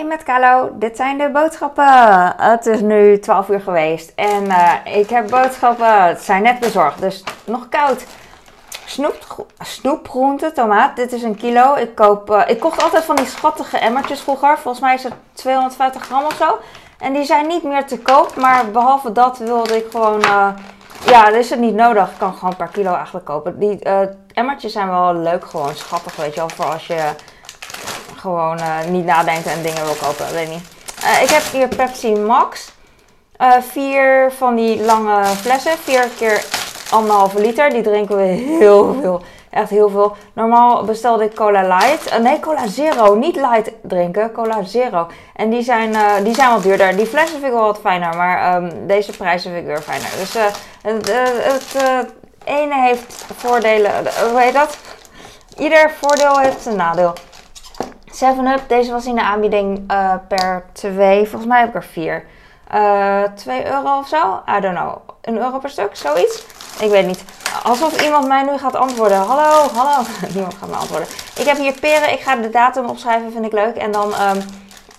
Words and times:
Hey 0.00 0.08
met 0.08 0.22
Carlo, 0.22 0.70
dit 0.74 0.96
zijn 0.96 1.18
de 1.18 1.30
boodschappen. 1.30 2.34
Het 2.36 2.66
is 2.66 2.80
nu 2.80 3.18
12 3.18 3.48
uur 3.48 3.60
geweest 3.60 4.12
en 4.14 4.44
uh, 4.44 4.72
ik 4.84 5.10
heb 5.10 5.30
boodschappen. 5.30 6.04
Het 6.04 6.22
zijn 6.22 6.42
net 6.42 6.58
bezorgd, 6.58 7.00
dus 7.00 7.24
nog 7.44 7.68
koud. 7.68 8.04
Snoep, 8.84 9.46
snoepgroente, 9.58 10.52
tomaat. 10.52 10.96
Dit 10.96 11.12
is 11.12 11.22
een 11.22 11.36
kilo. 11.36 11.74
Ik, 11.74 11.94
koop, 11.94 12.30
uh, 12.30 12.42
ik 12.46 12.60
kocht 12.60 12.82
altijd 12.82 13.04
van 13.04 13.16
die 13.16 13.26
schattige 13.26 13.78
emmertjes 13.78 14.20
vroeger. 14.20 14.58
Volgens 14.58 14.84
mij 14.84 14.94
is 14.94 15.02
het 15.02 15.14
250 15.32 16.02
gram 16.02 16.24
of 16.24 16.34
zo. 16.34 16.58
En 16.98 17.12
die 17.12 17.24
zijn 17.24 17.46
niet 17.46 17.62
meer 17.62 17.86
te 17.86 17.98
koop. 17.98 18.36
Maar 18.36 18.70
behalve 18.70 19.12
dat 19.12 19.38
wilde 19.38 19.76
ik 19.76 19.90
gewoon. 19.90 20.20
Uh, 20.20 20.48
ja, 21.06 21.24
dat 21.24 21.34
is 21.34 21.50
het 21.50 21.60
niet 21.60 21.74
nodig. 21.74 22.10
Ik 22.10 22.18
kan 22.18 22.34
gewoon 22.34 22.56
per 22.56 22.68
kilo 22.68 22.94
eigenlijk 22.94 23.24
kopen. 23.24 23.58
Die 23.58 23.78
emmertjes 24.32 24.72
zijn 24.72 24.90
wel 24.90 25.14
leuk, 25.14 25.44
gewoon 25.44 25.74
schattig, 25.74 26.16
weet 26.16 26.34
je 26.34 26.40
wel. 26.40 26.48
Voor 26.48 26.64
als 26.64 26.86
je 26.86 27.14
gewoon 28.20 28.58
uh, 28.58 28.90
niet 28.90 29.04
nadenkt 29.04 29.46
en 29.46 29.62
dingen 29.62 29.84
wil 29.84 29.94
kopen. 30.02 30.32
Weet 30.32 30.48
niet. 30.48 30.62
Uh, 31.04 31.22
ik 31.22 31.28
heb 31.28 31.42
hier 31.52 31.68
Pepsi 31.68 32.14
Max. 32.14 32.72
Uh, 33.38 33.52
vier 33.72 34.32
van 34.36 34.54
die 34.54 34.84
lange 34.84 35.24
flessen. 35.24 35.78
Vier 35.78 36.08
keer 36.18 36.44
anderhalve 36.90 37.40
liter. 37.40 37.70
Die 37.70 37.82
drinken 37.82 38.16
we 38.16 38.22
heel 38.22 38.96
veel. 39.00 39.22
Echt 39.50 39.70
heel 39.70 39.88
veel. 39.88 40.16
Normaal 40.32 40.84
bestelde 40.84 41.24
ik 41.24 41.34
Cola 41.34 41.62
Light. 41.62 42.20
nee, 42.20 42.40
Cola 42.40 42.66
Zero. 42.66 43.14
Niet 43.14 43.36
Light 43.36 43.70
drinken. 43.82 44.32
Cola 44.32 44.62
Zero. 44.62 45.06
En 45.36 45.50
die 45.50 45.62
zijn, 45.62 45.96
die 46.24 46.34
zijn 46.34 46.50
wat 46.50 46.62
duurder. 46.62 46.96
Die 46.96 47.06
flessen 47.06 47.40
vind 47.40 47.52
ik 47.52 47.58
wel 47.58 47.66
wat 47.66 47.80
fijner. 47.80 48.16
Maar 48.16 48.56
um, 48.56 48.86
deze 48.86 49.16
prijzen 49.16 49.50
vind 49.50 49.62
ik 49.62 49.68
weer 49.68 49.82
fijner. 49.82 50.08
Dus 50.18 50.34
het, 50.82 51.12
het 51.72 52.12
ene 52.44 52.80
heeft 52.80 53.24
voordelen. 53.36 53.90
Hoe 54.30 54.40
heet 54.40 54.54
dat? 54.54 54.78
Ieder 55.58 55.90
voordeel 56.00 56.38
heeft 56.38 56.66
een 56.66 56.76
nadeel. 56.76 57.12
7-Up, 58.12 58.68
deze 58.68 58.92
was 58.92 59.06
in 59.06 59.14
de 59.14 59.22
aanbieding 59.22 59.92
uh, 59.92 60.14
per 60.28 60.64
2. 60.72 61.26
Volgens 61.26 61.50
mij 61.50 61.60
heb 61.60 61.68
ik 61.68 61.74
er 61.74 61.84
4. 61.84 62.24
Uh, 62.74 63.22
2 63.34 63.66
euro 63.66 63.98
of 63.98 64.08
zo? 64.08 64.42
I 64.56 64.60
don't 64.60 64.78
know. 64.78 64.96
Een 65.20 65.36
euro 65.36 65.58
per 65.58 65.70
stuk, 65.70 65.96
zoiets? 65.96 66.44
Ik 66.80 66.90
weet 66.90 67.06
niet. 67.06 67.24
Alsof 67.62 68.02
iemand 68.02 68.26
mij 68.26 68.42
nu 68.42 68.58
gaat 68.58 68.76
antwoorden. 68.76 69.18
Hallo, 69.18 69.68
hallo. 69.74 70.02
Niemand 70.34 70.54
gaat 70.54 70.68
me 70.68 70.74
antwoorden. 70.74 71.08
Ik 71.36 71.46
heb 71.46 71.56
hier 71.56 71.72
peren. 71.80 72.12
Ik 72.12 72.20
ga 72.20 72.36
de 72.36 72.50
datum 72.50 72.84
opschrijven, 72.84 73.32
vind 73.32 73.44
ik 73.44 73.52
leuk. 73.52 73.76
En 73.76 73.92
dan 73.92 74.14
um, 74.20 74.42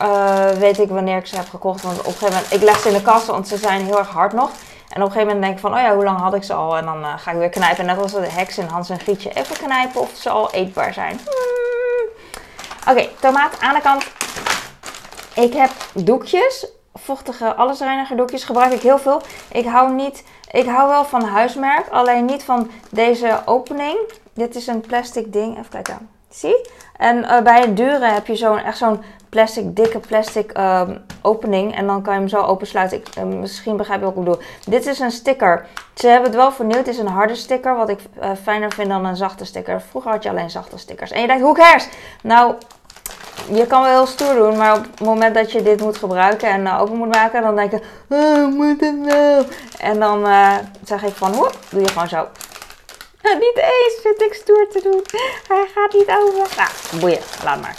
uh, 0.01 0.49
weet 0.49 0.79
ik 0.79 0.89
wanneer 0.89 1.17
ik 1.17 1.25
ze 1.27 1.35
heb 1.35 1.49
gekocht. 1.49 1.81
Want 1.81 1.99
op 1.99 2.05
een 2.05 2.11
gegeven 2.11 2.33
moment, 2.33 2.53
ik 2.53 2.61
leg 2.61 2.79
ze 2.79 2.87
in 2.87 2.93
de 2.93 3.01
kast, 3.01 3.27
want 3.27 3.47
ze 3.47 3.57
zijn 3.57 3.85
heel 3.85 3.97
erg 3.97 4.09
hard 4.09 4.33
nog. 4.33 4.49
En 4.89 5.01
op 5.01 5.07
een 5.07 5.11
gegeven 5.11 5.27
moment 5.27 5.41
denk 5.41 5.53
ik 5.53 5.59
van, 5.59 5.73
oh 5.73 5.79
ja, 5.79 5.93
hoe 5.93 6.03
lang 6.03 6.19
had 6.19 6.33
ik 6.33 6.43
ze 6.43 6.53
al? 6.53 6.77
En 6.77 6.85
dan 6.85 7.05
ga 7.17 7.31
ik 7.31 7.37
weer 7.37 7.49
knijpen. 7.49 7.85
Net 7.85 7.97
als 7.97 8.11
de 8.11 8.27
heks 8.29 8.57
in 8.57 8.67
Hans 8.67 8.89
en 8.89 8.99
Grietje. 8.99 9.33
Even 9.33 9.57
knijpen 9.57 10.01
of 10.01 10.11
ze 10.13 10.29
al 10.29 10.51
eetbaar 10.51 10.93
zijn. 10.93 11.19
Oké, 12.89 13.09
tomaat 13.19 13.59
aan 13.59 13.73
de 13.73 13.81
kant. 13.81 14.03
Ik 15.35 15.53
heb 15.53 15.71
doekjes, 15.93 16.67
vochtige 16.93 17.55
allesreiniger 17.55 18.17
doekjes, 18.17 18.43
gebruik 18.43 18.71
ik 18.71 18.81
heel 18.81 18.99
veel. 18.99 19.21
Ik 19.51 19.65
hou, 19.65 19.93
niet, 19.93 20.23
ik 20.51 20.65
hou 20.65 20.89
wel 20.89 21.05
van 21.05 21.23
huismerk, 21.23 21.89
alleen 21.89 22.25
niet 22.25 22.43
van 22.43 22.71
deze 22.89 23.41
opening. 23.45 23.97
Dit 24.33 24.55
is 24.55 24.67
een 24.67 24.81
plastic 24.81 25.33
ding, 25.33 25.57
even 25.57 25.69
kijken. 25.69 26.09
Zie? 26.31 26.69
En 26.97 27.17
uh, 27.17 27.41
bij 27.41 27.61
het 27.61 27.77
dure 27.77 28.05
heb 28.05 28.27
je 28.27 28.35
zo'n 28.35 28.57
echt 28.57 28.77
zo'n 28.77 29.03
plastic, 29.29 29.75
dikke 29.75 29.99
plastic 29.99 30.57
uh, 30.57 30.81
opening. 31.21 31.75
En 31.75 31.87
dan 31.87 32.01
kan 32.01 32.13
je 32.13 32.19
hem 32.19 32.29
zo 32.29 32.41
opensluiten. 32.41 32.97
Ik, 32.97 33.07
uh, 33.17 33.23
misschien 33.23 33.77
begrijp 33.77 33.99
je 33.99 34.05
wat 34.05 34.15
ik 34.15 34.23
bedoel. 34.23 34.41
Dit 34.65 34.85
is 34.85 34.99
een 34.99 35.11
sticker. 35.11 35.65
Ze 35.93 36.07
hebben 36.07 36.29
het 36.29 36.39
wel 36.39 36.51
vernieuwd. 36.51 36.77
Het 36.77 36.87
is 36.87 36.97
een 36.97 37.07
harde 37.07 37.35
sticker. 37.35 37.75
Wat 37.75 37.89
ik 37.89 37.99
uh, 38.21 38.31
fijner 38.43 38.73
vind 38.73 38.89
dan 38.89 39.05
een 39.05 39.15
zachte 39.15 39.45
sticker. 39.45 39.81
Vroeger 39.81 40.11
had 40.11 40.23
je 40.23 40.29
alleen 40.29 40.49
zachte 40.49 40.77
stickers. 40.77 41.11
En 41.11 41.21
je 41.21 41.27
denkt, 41.27 41.43
hoe 41.43 41.55
cares? 41.55 41.87
Nou, 42.23 42.55
je 43.51 43.67
kan 43.67 43.81
wel 43.81 43.91
heel 43.91 44.05
stoer 44.05 44.33
doen. 44.33 44.57
Maar 44.57 44.77
op 44.77 44.83
het 44.83 44.99
moment 44.99 45.35
dat 45.35 45.51
je 45.51 45.61
dit 45.61 45.81
moet 45.81 45.97
gebruiken 45.97 46.49
en 46.49 46.71
open 46.71 46.97
moet 46.97 47.15
maken. 47.15 47.41
Dan 47.41 47.55
denk 47.55 47.71
je, 47.71 47.81
oh, 48.09 48.47
moet 48.55 48.81
het 48.81 48.97
nou? 48.97 49.45
En 49.79 49.99
dan 49.99 50.27
zeg 50.83 51.03
ik 51.03 51.13
van, 51.13 51.33
hoe? 51.33 51.49
Doe 51.69 51.81
je 51.81 51.87
gewoon 51.87 52.07
zo. 52.07 52.27
niet 53.45 53.57
eens 53.57 54.01
zit 54.01 54.21
ik 54.21 54.33
stoer 54.33 54.67
te 54.71 54.81
doen. 54.83 55.01
Hij 55.47 55.67
gaat 55.75 55.93
niet 55.93 56.09
over. 56.09 56.55
Nou, 56.57 56.99
boeien. 56.99 57.19
Laat 57.43 57.61
maar. 57.61 57.75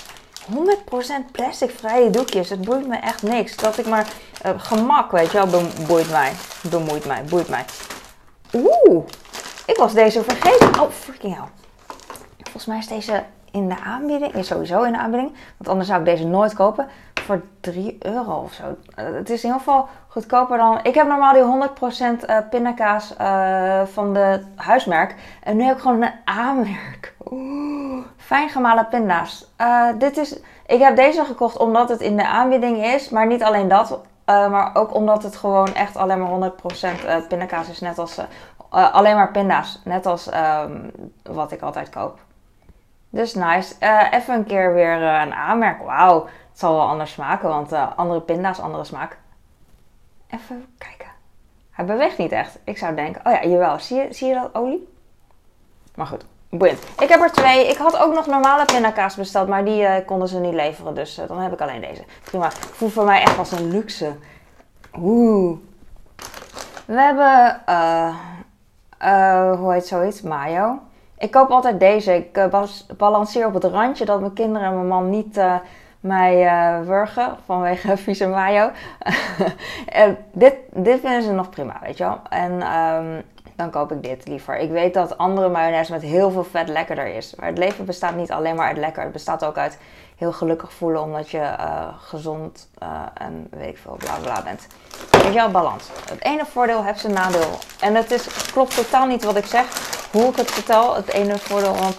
100% 0.51 1.31
plasticvrije 1.33 2.11
doekjes. 2.11 2.51
Het 2.51 2.61
boeit 2.65 2.87
me 2.87 2.97
echt 2.97 3.23
niks. 3.23 3.57
Dat 3.57 3.79
ik 3.79 3.87
maar 3.87 4.13
uh, 4.47 4.53
gemak, 4.57 5.11
weet 5.11 5.31
je 5.31 5.47
wel, 5.47 5.63
boeit 5.87 6.11
mij. 6.11 6.33
Bemoeit 6.63 7.07
mij, 7.07 7.25
boeit 7.25 7.49
mij. 7.49 7.65
Oeh, 8.53 9.05
ik 9.67 9.77
was 9.77 9.95
deze 9.95 10.23
vergeten. 10.23 10.81
Oh, 10.81 10.91
freaking 10.91 11.35
hell. 11.35 11.49
Volgens 12.43 12.67
mij 12.67 12.79
is 12.79 12.87
deze 12.87 13.25
in 13.51 13.69
de 13.69 13.79
aanbieding. 13.85 14.35
Is 14.35 14.47
sowieso 14.47 14.83
in 14.83 14.93
de 14.93 14.99
aanbieding. 14.99 15.33
Want 15.57 15.69
anders 15.69 15.89
zou 15.89 16.01
ik 16.01 16.07
deze 16.07 16.25
nooit 16.25 16.55
kopen. 16.55 16.89
Voor 17.32 17.43
3 17.60 17.97
euro 17.98 18.34
of 18.34 18.53
zo. 18.53 18.62
Uh, 18.62 19.15
het 19.15 19.31
is 19.31 19.43
in 19.43 19.48
ieder 19.48 19.65
geval 19.65 19.88
goedkoper 20.09 20.56
dan. 20.56 20.78
Ik 20.82 20.94
heb 20.94 21.06
normaal 21.06 21.32
die 21.32 21.69
100% 22.22 22.25
uh, 22.31 22.37
pindakaas 22.50 23.15
uh, 23.20 23.82
van 23.84 24.15
de 24.15 24.44
huismerk. 24.56 25.15
En 25.43 25.56
nu 25.56 25.62
heb 25.62 25.76
ik 25.76 25.82
gewoon 25.82 26.03
een 26.03 26.12
aanmerk. 26.25 27.15
Oeh, 27.31 28.04
fijn 28.16 28.48
gemalen 28.48 28.88
pinda's. 28.88 29.53
Uh, 29.60 29.88
dit 29.98 30.16
is, 30.16 30.41
ik 30.66 30.81
heb 30.81 30.97
deze 30.97 31.25
gekocht 31.25 31.56
omdat 31.56 31.88
het 31.88 32.00
in 32.00 32.16
de 32.16 32.26
aanbieding 32.26 32.84
is. 32.84 33.09
Maar 33.09 33.26
niet 33.26 33.43
alleen 33.43 33.69
dat. 33.69 34.00
maar 34.26 34.75
ook 34.75 34.94
omdat 34.94 35.22
het 35.22 35.37
gewoon 35.37 35.75
echt 35.75 35.97
alleen 35.97 36.22
maar 36.22 36.53
100% 37.22 37.26
pindakaas 37.28 37.69
is. 37.69 37.81
Net 37.81 37.99
als 37.99 38.20
alleen 38.70 39.16
maar 39.16 39.31
pinda's. 39.31 39.81
Net 39.84 40.06
als 40.06 40.31
um, 40.34 40.91
wat 41.22 41.53
ik 41.53 41.62
altijd 41.62 41.91
koop. 41.91 42.19
Dus 43.10 43.34
nice. 43.34 43.75
even 44.10 44.34
een 44.34 44.44
keer 44.44 44.75
weer 44.75 45.03
een 45.03 45.34
aanmerk. 45.34 45.82
Wauw. 45.82 46.28
Het 46.53 46.61
zal 46.61 46.75
wel 46.75 46.87
anders 46.87 47.13
smaken, 47.13 47.49
want 47.49 47.73
uh, 47.73 47.87
andere 47.97 48.21
pinda's, 48.21 48.61
andere 48.61 48.85
smaak. 48.85 49.19
Even 50.31 50.67
kijken. 50.79 51.09
Hij 51.71 51.85
beweegt 51.85 52.19
niet 52.19 52.33
echt. 52.33 52.59
Ik 52.65 52.79
zou 52.79 52.95
denken, 52.95 53.21
oh 53.27 53.33
ja, 53.33 53.45
jawel. 53.45 53.79
Zie 53.79 53.97
je, 53.97 54.13
zie 54.13 54.29
je 54.29 54.35
dat 54.35 54.55
olie? 54.55 54.89
Maar 55.95 56.07
goed, 56.07 56.25
boeiend. 56.49 56.83
Ik 57.01 57.09
heb 57.09 57.21
er 57.21 57.33
twee. 57.33 57.69
Ik 57.69 57.77
had 57.77 57.97
ook 57.99 58.15
nog 58.15 58.27
normale 58.27 58.65
pindakaas 58.65 59.15
besteld, 59.15 59.49
maar 59.49 59.65
die 59.65 59.83
uh, 59.83 59.95
konden 60.07 60.29
ze 60.29 60.39
niet 60.39 60.55
leveren. 60.55 60.95
Dus 60.95 61.19
uh, 61.19 61.29
dan 61.29 61.39
heb 61.39 61.53
ik 61.53 61.61
alleen 61.61 61.81
deze. 61.81 62.05
Prima. 62.25 62.51
Voelt 62.51 62.93
voor 62.93 63.05
mij 63.05 63.21
echt 63.21 63.39
als 63.39 63.53
een 63.53 63.71
luxe. 63.71 64.17
Oeh. 64.99 65.59
We 66.85 67.01
hebben, 67.01 67.61
hoe 69.59 69.73
heet 69.73 69.87
zoiets? 69.87 70.23
Mayo. 70.23 70.79
Ik 71.19 71.31
koop 71.31 71.51
altijd 71.51 71.81
deze. 71.81 72.17
Ik 72.17 72.49
balanceer 72.97 73.47
op 73.47 73.55
het 73.55 73.65
randje 73.65 74.05
dat 74.05 74.21
mijn 74.21 74.33
kinderen 74.33 74.69
en 74.69 74.75
mijn 74.75 74.87
man 74.87 75.11
niet 75.11 75.41
mij 76.03 76.45
uh, 76.45 76.87
wurgen 76.87 77.37
vanwege 77.45 77.97
vieze 78.05 78.27
mayo. 78.27 78.71
en 79.87 80.17
dit, 80.33 80.55
dit 80.73 81.01
vinden 81.01 81.23
ze 81.23 81.33
nog 81.33 81.51
prima, 81.51 81.79
weet 81.83 81.97
je 81.97 82.05
wel. 82.05 82.21
En 82.29 82.77
um, 82.79 83.23
dan 83.57 83.71
koop 83.71 83.93
ik 83.93 84.03
dit 84.03 84.29
liever. 84.29 84.59
Ik 84.59 84.71
weet 84.71 84.95
dat 84.95 85.19
andere 85.19 85.49
mayonaise 85.49 85.93
met 85.93 86.03
heel 86.03 86.31
veel 86.31 86.45
vet 86.45 86.69
lekkerder 86.69 87.07
is. 87.07 87.35
Maar 87.35 87.49
het 87.49 87.59
leven 87.59 87.85
bestaat 87.85 88.15
niet 88.15 88.33
alleen 88.33 88.55
maar 88.55 88.67
uit 88.67 88.77
lekker. 88.77 89.03
Het 89.03 89.12
bestaat 89.12 89.45
ook 89.45 89.57
uit 89.57 89.79
heel 90.17 90.33
gelukkig 90.33 90.73
voelen 90.73 91.03
omdat 91.03 91.31
je 91.31 91.39
uh, 91.39 91.89
gezond 91.99 92.69
uh, 92.83 92.89
en 93.15 93.47
weet 93.51 93.79
veel 93.83 93.97
bla 93.99 94.17
bla 94.23 94.43
bent. 94.43 94.67
Je 95.25 95.33
wel, 95.33 95.51
balans. 95.51 95.89
Het 96.11 96.25
ene 96.25 96.45
voordeel 96.47 96.85
heeft 96.85 97.01
zijn 97.01 97.12
nadeel. 97.12 97.59
En 97.81 97.95
het 97.95 98.11
is, 98.11 98.27
klopt 98.53 98.75
totaal 98.75 99.07
niet 99.07 99.25
wat 99.25 99.37
ik 99.37 99.47
zeg, 99.47 99.67
hoe 100.12 100.29
ik 100.29 100.37
het 100.37 100.51
vertel. 100.51 100.95
Het 100.95 101.12
ene 101.12 101.39
voordeel, 101.39 101.75
want 101.75 101.99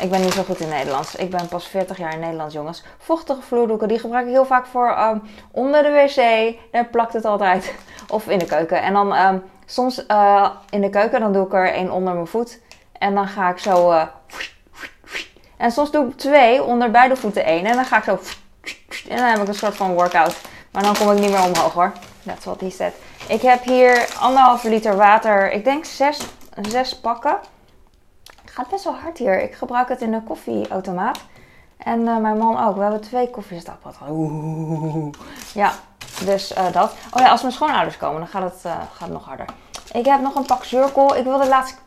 ik 0.00 0.10
ben 0.10 0.20
niet 0.20 0.32
zo 0.32 0.42
goed 0.42 0.60
in 0.60 0.68
Nederlands. 0.68 1.14
Ik 1.14 1.30
ben 1.30 1.48
pas 1.48 1.66
40 1.66 1.98
jaar 1.98 2.12
in 2.12 2.20
Nederlands, 2.20 2.54
jongens. 2.54 2.84
Vochtige 2.98 3.42
vloerdoeken, 3.42 3.88
die 3.88 3.98
gebruik 3.98 4.26
ik 4.26 4.32
heel 4.32 4.44
vaak 4.44 4.66
voor 4.66 4.98
um, 4.98 5.22
onder 5.50 5.82
de 5.82 5.90
wc. 5.90 6.56
Daar 6.72 6.86
plakt 6.86 7.12
het 7.12 7.24
altijd. 7.24 7.74
Of 8.08 8.28
in 8.28 8.38
de 8.38 8.44
keuken. 8.44 8.82
En 8.82 8.92
dan 8.92 9.16
um, 9.16 9.42
soms 9.66 10.04
uh, 10.08 10.50
in 10.70 10.80
de 10.80 10.90
keuken, 10.90 11.20
dan 11.20 11.32
doe 11.32 11.46
ik 11.46 11.52
er 11.52 11.72
één 11.72 11.90
onder 11.90 12.14
mijn 12.14 12.26
voet. 12.26 12.60
En 12.98 13.14
dan 13.14 13.28
ga 13.28 13.50
ik 13.50 13.58
zo... 13.58 13.90
Uh, 13.90 14.02
en 15.56 15.70
soms 15.70 15.90
doe 15.90 16.08
ik 16.08 16.16
twee 16.16 16.62
onder 16.62 16.90
beide 16.90 17.16
voeten 17.16 17.44
één. 17.44 17.64
En 17.64 17.74
dan 17.74 17.84
ga 17.84 17.96
ik 17.96 18.04
zo... 18.04 18.18
En 19.08 19.16
dan 19.16 19.26
heb 19.26 19.38
ik 19.38 19.48
een 19.48 19.54
soort 19.54 19.76
van 19.76 19.94
workout. 19.94 20.40
Maar 20.70 20.82
dan 20.82 20.96
kom 20.96 21.10
ik 21.10 21.18
niet 21.18 21.30
meer 21.30 21.42
omhoog 21.42 21.72
hoor. 21.72 21.92
That's 22.26 22.44
what 22.44 22.60
he 22.60 22.70
said. 22.70 22.92
Ik 23.28 23.42
heb 23.42 23.64
hier 23.64 24.08
anderhalve 24.20 24.68
liter 24.68 24.96
water. 24.96 25.52
Ik 25.52 25.64
denk 25.64 25.84
zes, 25.84 26.18
zes 26.68 26.96
pakken 26.96 27.38
gaat 28.52 28.68
best 28.68 28.84
wel 28.84 28.94
hard 28.94 29.18
hier. 29.18 29.42
Ik 29.42 29.54
gebruik 29.54 29.88
het 29.88 30.00
in 30.00 30.10
de 30.10 30.22
koffieautomaat. 30.22 31.20
En 31.76 32.00
uh, 32.00 32.16
mijn 32.16 32.38
man 32.38 32.64
ook. 32.64 32.76
We 32.76 32.82
hebben 32.82 33.00
twee 33.00 33.30
koffiezetapparaten. 33.30 34.06
Oeh. 34.10 35.14
Ja, 35.54 35.72
dus 36.24 36.52
uh, 36.52 36.72
dat. 36.72 36.94
Oh 37.10 37.22
ja, 37.22 37.30
als 37.30 37.40
mijn 37.40 37.52
schoonouders 37.52 37.96
komen, 37.96 38.20
dan 38.20 38.28
gaat 38.28 38.52
het, 38.52 38.62
uh, 38.66 38.72
gaat 38.92 39.08
nog 39.08 39.24
harder. 39.24 39.46
Ik 39.92 40.04
heb 40.04 40.20
nog 40.20 40.34
een 40.34 40.46
pak 40.46 40.64
zuurkool. 40.64 41.16
Ik 41.16 41.24
wilde 41.24 41.48
laatst 41.48 41.80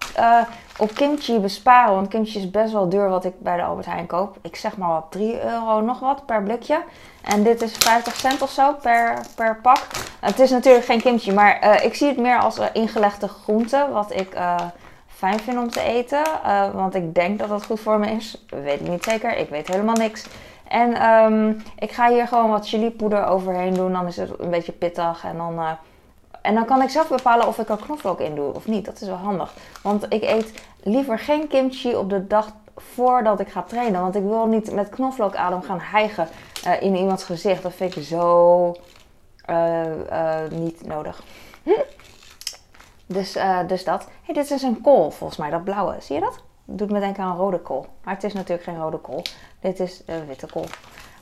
op 0.77 0.93
kimchi 0.93 1.39
besparen. 1.39 1.95
Want 1.95 2.07
kimchi 2.07 2.39
is 2.39 2.51
best 2.51 2.73
wel 2.73 2.89
duur 2.89 3.09
wat 3.09 3.25
ik 3.25 3.39
bij 3.39 3.55
de 3.55 3.63
Albert 3.63 3.85
Heijn 3.85 4.05
koop. 4.05 4.37
Ik 4.41 4.55
zeg 4.55 4.77
maar 4.77 4.89
wat, 4.89 5.05
3 5.09 5.43
euro 5.43 5.81
nog 5.81 5.99
wat 5.99 6.25
per 6.25 6.43
blikje. 6.43 6.83
En 7.21 7.43
dit 7.43 7.61
is 7.61 7.71
50 7.71 8.15
cent 8.15 8.41
of 8.41 8.49
zo 8.49 8.73
per, 8.73 9.25
per 9.35 9.59
pak. 9.61 9.87
Het 10.19 10.39
is 10.39 10.49
natuurlijk 10.49 10.85
geen 10.85 11.01
kimchi, 11.01 11.33
maar 11.33 11.83
ik 11.83 11.95
zie 11.95 12.07
het 12.07 12.17
meer 12.17 12.39
als 12.39 12.59
ingelegde 12.73 13.27
groente. 13.27 13.87
Wat 13.91 14.11
ik 14.13 14.37
fijn 15.15 15.39
vind 15.39 15.57
om 15.57 15.69
te 15.69 15.81
eten. 15.81 16.23
Uh, 16.45 16.73
want 16.73 16.95
ik 16.95 17.15
denk 17.15 17.39
dat 17.39 17.49
dat 17.49 17.65
goed 17.65 17.79
voor 17.79 17.99
me 17.99 18.11
is. 18.11 18.45
Weet 18.49 18.79
ik 18.79 18.87
niet 18.87 19.03
zeker. 19.03 19.37
Ik 19.37 19.49
weet 19.49 19.67
helemaal 19.67 19.95
niks. 19.95 20.25
En 20.67 20.93
ehm, 20.93 21.49
ik 21.79 21.91
ga 21.91 22.09
hier 22.09 22.27
gewoon 22.27 22.49
wat 22.49 22.67
chilipoeder 22.67 23.25
overheen 23.25 23.73
doen. 23.73 23.91
Dan 23.91 24.07
is 24.07 24.17
het 24.17 24.39
een 24.39 24.49
beetje 24.49 24.71
pittig. 24.71 25.23
En 25.23 25.37
dan, 25.37 25.59
eh, 25.59 25.71
en 26.41 26.53
dan 26.53 26.65
kan 26.65 26.81
ik 26.81 26.89
zelf 26.89 27.07
bepalen 27.07 27.47
of 27.47 27.57
ik 27.57 27.69
er 27.69 27.77
knoflook 27.77 28.19
in 28.19 28.35
doe 28.35 28.53
of 28.53 28.67
niet. 28.67 28.85
Dat 28.85 29.01
is 29.01 29.07
wel 29.07 29.17
handig. 29.17 29.53
Want 29.83 30.05
ik 30.09 30.23
eet 30.23 30.61
liever 30.83 31.19
geen 31.19 31.47
kimchi 31.47 31.95
op 31.95 32.09
de 32.09 32.27
dag 32.27 32.47
voordat 32.75 33.39
ik 33.39 33.47
ga 33.47 33.61
trainen. 33.61 34.01
Want 34.01 34.15
ik 34.15 34.23
wil 34.23 34.45
niet 34.45 34.71
met 34.71 34.89
knoflookadem 34.89 35.61
gaan 35.61 35.79
hijgen 35.79 36.27
uh, 36.67 36.81
in 36.81 36.95
iemands 36.95 37.23
gezicht. 37.23 37.63
Dat 37.63 37.73
vind 37.73 37.95
ik 37.95 38.03
zo 38.03 38.75
niet 40.49 40.87
nodig. 40.87 41.23
Dus, 43.05 43.37
dus 43.67 43.83
dat. 43.83 44.09
hey, 44.23 44.33
dit 44.33 44.51
is 44.51 44.61
een 44.61 44.81
kool 44.81 45.11
volgens 45.11 45.39
mij, 45.39 45.49
dat 45.49 45.63
blauwe. 45.63 45.95
Zie 45.99 46.15
je 46.15 46.21
dat? 46.21 46.43
doet 46.65 46.91
me 46.91 46.99
denken 46.99 47.23
aan 47.23 47.37
rode 47.37 47.59
kool. 47.59 47.85
Maar 48.03 48.13
het 48.13 48.23
is 48.23 48.33
natuurlijk 48.33 48.63
geen 48.63 48.79
rode 48.79 48.97
kool. 48.97 49.21
Dit 49.59 49.79
is 49.79 50.03
uh, 50.07 50.15
witte 50.27 50.47
kool. 50.47 50.65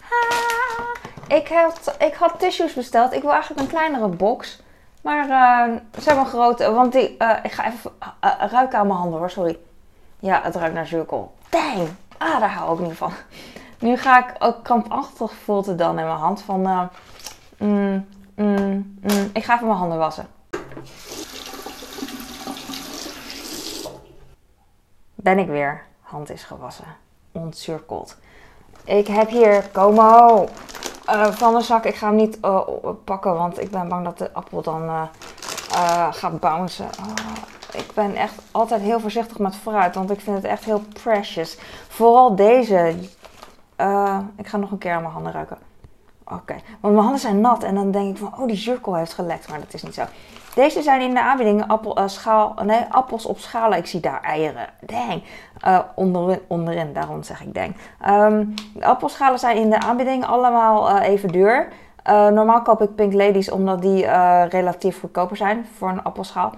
Ah, 0.02 1.38
ik, 1.38 1.48
had, 1.48 1.96
ik 2.00 2.14
had 2.14 2.40
tissues 2.40 2.74
besteld. 2.74 3.14
Ik 3.14 3.22
wil 3.22 3.32
eigenlijk 3.32 3.62
een 3.62 3.68
kleinere 3.68 4.08
box. 4.08 4.62
Maar 5.02 5.24
uh, 5.28 5.76
ze 6.00 6.04
hebben 6.04 6.24
een 6.24 6.30
grote. 6.30 6.72
Want 6.72 6.92
die, 6.92 7.16
uh, 7.20 7.38
ik 7.44 7.52
ga 7.52 7.66
even 7.68 7.92
ruiken 8.50 8.80
aan 8.80 8.88
mijn 8.88 9.00
handen 9.00 9.20
hoor, 9.20 9.30
sorry. 9.30 9.60
Ja, 10.20 10.42
het 10.44 10.56
ruikt 10.56 10.74
naar 10.74 10.88
zuurkool. 10.88 11.34
Dang! 11.50 11.88
Ah, 12.18 12.40
daar 12.40 12.54
hou 12.54 12.80
ik 12.80 12.88
niet 12.88 12.98
van. 12.98 13.12
Nu 13.80 13.98
ga 13.98 14.20
ik 14.20 14.36
ook 14.40 14.64
krampachtig 14.64 15.34
voelt 15.34 15.66
het 15.66 15.78
dan 15.78 16.00
in 16.00 16.06
mijn 16.06 16.18
hand. 16.18 16.42
Van, 16.42 16.90
mm, 17.58 18.08
mm, 18.36 19.00
mm. 19.02 19.30
Ik 19.34 19.44
ga 19.44 19.54
even 19.54 19.68
mijn 19.68 19.80
handen 19.80 19.98
wassen. 19.98 20.28
Ben 25.24 25.40
ik 25.40 25.48
weer. 25.48 25.82
Hand 26.02 26.30
is 26.30 26.44
gewassen. 26.44 26.86
Ontcirkeld. 27.32 28.18
Ik 28.84 29.08
heb 29.08 29.30
hier 29.30 29.70
Como 29.72 30.48
uh, 31.10 31.26
van 31.26 31.54
de 31.54 31.62
zak. 31.62 31.86
Ik 31.86 31.96
ga 31.96 32.08
hem 32.08 32.16
niet 32.16 32.38
uh, 32.42 32.60
pakken, 33.04 33.34
want 33.34 33.62
ik 33.62 33.72
ben 33.72 33.88
bang 33.88 34.06
dat 34.06 34.18
de 34.18 34.34
appel 34.34 34.62
dan 34.62 34.84
uh, 34.84 35.04
gaat 36.12 36.40
bouncen. 36.40 36.90
Oh, 37.00 37.36
ik 37.72 37.92
ben 37.94 38.16
echt 38.16 38.34
altijd 38.52 38.82
heel 38.82 39.00
voorzichtig 39.00 39.38
met 39.38 39.56
fruit, 39.56 39.96
want 39.96 40.12
ik 40.12 40.20
vind 40.20 40.36
het 40.36 40.46
echt 40.46 40.64
heel 40.64 40.84
precious. 41.04 41.58
Vooral 41.88 42.36
deze. 42.36 42.96
ik 44.36 44.48
ga 44.48 44.58
nog 44.58 44.72
een 44.72 44.78
keer 44.78 44.94
aan 44.94 45.02
mijn 45.02 45.14
handen 45.14 45.32
ruiken. 45.32 45.58
Oké, 46.24 46.56
want 46.80 46.94
mijn 46.94 47.06
handen 47.06 47.20
zijn 47.20 47.42
nat 47.42 47.64
en 47.64 47.76
dan 47.76 47.92
denk 47.92 48.10
ik 48.10 48.18
van, 48.18 48.40
oh 48.40 48.48
die 48.48 48.56
zuurkool 48.56 48.96
heeft 48.96 49.14
gelekt, 49.14 49.50
maar 49.50 49.60
dat 49.60 49.74
is 49.74 49.84
niet 49.84 49.94
zo. 49.94 50.04
Deze 50.54 50.82
zijn 50.82 51.02
in 51.02 51.14
de 51.14 51.22
aanbieding 51.22 51.68
appel, 51.68 52.00
uh, 52.00 52.08
schaal, 52.08 52.56
nee, 52.64 52.86
appels 52.90 53.26
op 53.26 53.40
schalen. 53.40 53.78
Ik 53.78 53.86
zie 53.86 54.00
daar 54.00 54.22
eieren. 54.22 54.68
Dang. 54.80 55.24
Uh, 55.68 55.80
onderin, 55.96 56.40
onderin, 56.48 56.94
daarom 56.94 57.24
zeg 57.24 57.42
ik 57.42 57.54
dang. 57.54 57.76
Um, 58.10 58.54
de 58.74 58.86
appelschalen 58.86 59.40
zijn 59.40 59.58
in 59.58 59.70
de 59.70 59.80
aanbieding 59.80 60.26
allemaal 60.26 60.90
uh, 60.90 61.08
even 61.08 61.30
duur. 61.30 61.68
normaal 62.06 62.62
koop 62.62 62.82
ik 62.82 62.96
Pink 62.96 63.14
Ladies 63.14 63.52
omdat 63.52 63.82
die 63.82 64.06
relatief 64.50 65.00
goedkoper 65.00 65.38
zijn 65.38 65.68
voor 65.78 65.90
een 65.90 66.04
appelschaal. 66.04 66.54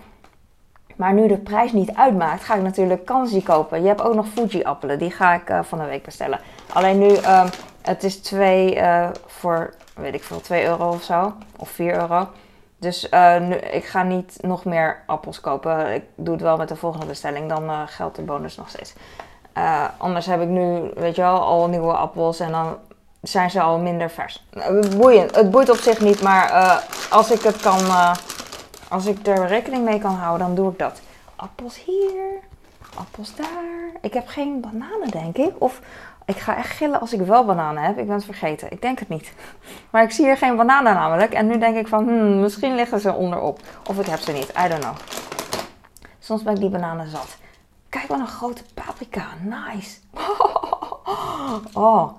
Maar 0.95 1.13
nu 1.13 1.27
de 1.27 1.38
prijs 1.38 1.71
niet 1.71 1.94
uitmaakt, 1.94 2.44
ga 2.44 2.56
ik 2.56 2.62
natuurlijk 2.62 3.06
Kanzi 3.06 3.44
kopen. 3.44 3.81
Je 3.81 3.88
hebt 3.88 4.01
ook 4.01 4.15
nog 4.15 4.27
Fuji 4.27 4.63
appelen, 4.63 5.00
die 5.00 5.12
ga 5.12 5.33
ik 5.33 5.59
van 5.62 5.77
de 5.77 5.86
week 5.86 6.03
bestellen. 6.03 6.39
Alleen 6.74 7.00
nu, 7.00 7.09
um, 7.09 7.50
het 7.81 8.03
is 8.03 8.21
2 8.21 8.80
voor, 9.25 9.74
weet 9.95 10.13
ik 10.13 10.24
veel, 10.24 10.42
2 10.42 10.65
euro 10.65 10.89
of 10.89 11.03
zo. 11.03 11.33
Of 11.57 11.69
4 11.69 11.94
euro. 11.94 12.27
Dus 12.86 13.10
nu, 13.40 13.56
ik 13.56 13.86
ga 13.86 14.04
niet 14.04 14.38
nog 14.42 14.66
meer 14.66 15.04
appels 15.06 15.42
kopen. 15.42 15.94
Ik 15.94 16.04
doe 16.16 16.34
het 16.34 16.44
wel 16.44 16.58
met 16.58 16.68
de 16.68 16.76
volgende 16.76 17.06
bestelling. 17.06 17.50
Dan 17.50 17.64
uh, 17.64 17.82
geldt 17.86 18.16
de 18.16 18.22
bonus 18.22 18.58
nog 18.58 18.70
steeds. 18.70 18.94
Uh, 19.58 19.86
anders 19.98 20.26
heb 20.26 20.42
ik 20.42 20.48
nu, 20.48 20.92
weet 20.96 21.16
je 21.16 21.22
wel, 21.22 21.40
al 21.40 21.68
nieuwe 21.68 21.94
appels. 21.94 22.40
En 22.40 22.52
dan 22.52 22.78
zijn 23.22 23.50
ze 23.50 23.62
al 23.62 23.78
minder 23.78 24.10
vers. 24.10 24.46
Boeiend. 24.98 25.36
Het 25.36 25.52
boeit 25.52 25.70
op 25.70 25.78
zich 25.78 26.00
niet. 26.00 26.22
Maar 26.22 26.52
als 27.10 27.32
ik 27.32 27.42
het 27.42 27.58
kan... 27.62 27.80
als 28.90 29.06
ik 29.06 29.28
er 29.28 29.48
rekening 29.48 29.84
mee 29.84 30.00
kan 30.00 30.16
houden, 30.16 30.48
dan 30.48 30.56
doe 30.56 30.72
ik 30.72 30.80
dat. 30.80 31.02
Appels 31.36 31.84
hier. 31.84 32.40
Appels 32.96 33.36
daar. 33.36 33.92
Ik 34.02 34.14
heb 34.14 34.28
geen 34.28 34.62
bananen, 34.62 35.10
denk 35.10 35.38
ik. 35.38 35.54
Of 35.58 35.80
ik 36.25 36.38
ga 36.38 36.57
echt 36.57 36.69
gillen 36.69 37.00
als 37.00 37.13
ik 37.13 37.22
wel 37.22 37.45
bananen 37.45 37.83
heb. 37.83 37.98
Ik 37.98 38.06
ben 38.06 38.16
het 38.16 38.25
vergeten. 38.25 38.72
Ik 38.72 38.81
denk 38.81 39.00
het 39.00 39.10
niet. 39.10 39.33
Maar 39.89 40.04
ik 40.04 40.12
zie 40.12 40.25
hier 40.25 40.38
geen 40.38 40.56
bananen 40.56 40.94
namelijk. 40.94 41.33
En 41.33 41.48
nu 41.48 41.57
denk 41.57 41.77
ik 41.77 41.88
van, 41.88 42.04
hmm, 42.04 42.39
misschien 42.39 42.75
liggen 42.75 43.00
ze 43.00 43.13
onderop. 43.13 43.60
Of 43.89 44.00
ik 44.00 44.06
heb 44.06 44.19
ze 44.19 44.31
niet. 44.31 44.54
I 44.66 44.68
don't 44.68 44.81
know. 44.81 44.95
Soms 46.19 46.44
ben 46.44 46.54
ik 46.54 46.60
die 46.60 46.69
bananen 46.69 47.10
zat. 47.10 47.38
Kijk 47.89 48.07
wat 48.07 48.19
een 48.19 48.27
grote 48.27 48.63
paprika. 48.74 49.25
Nice. 49.42 49.98
Oh. 51.74 52.12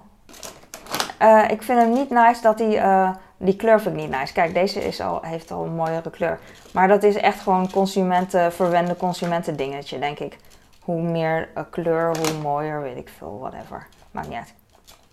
Uh, 1.23 1.51
ik 1.51 1.63
vind 1.63 1.79
hem 1.81 1.93
niet 1.93 2.11
nice 2.11 2.43
dat 2.43 2.59
hij... 2.59 2.85
Uh, 2.85 3.11
die 3.37 3.57
kleur 3.57 3.81
vind 3.81 3.97
ik 3.97 4.01
niet 4.01 4.19
nice. 4.19 4.33
Kijk, 4.33 4.55
deze 4.55 4.85
is 4.85 5.01
al, 5.01 5.19
heeft 5.23 5.51
al 5.51 5.65
een 5.65 5.75
mooiere 5.75 6.11
kleur. 6.11 6.39
Maar 6.73 6.89
dat 6.89 7.03
is 7.03 7.17
echt 7.17 7.41
gewoon 7.41 7.71
consumenten, 7.71 8.53
verwende 8.53 8.97
consumenten 8.97 9.57
dingetje, 9.57 9.99
denk 9.99 10.19
ik. 10.19 10.39
Hoe 10.81 11.03
meer 11.03 11.49
uh, 11.57 11.63
kleur, 11.71 12.17
hoe 12.17 12.41
mooier, 12.43 12.83
weet 12.83 12.97
ik 12.97 13.09
veel, 13.19 13.39
whatever. 13.41 13.87
Maakt 14.17 14.29
niet. 14.29 14.55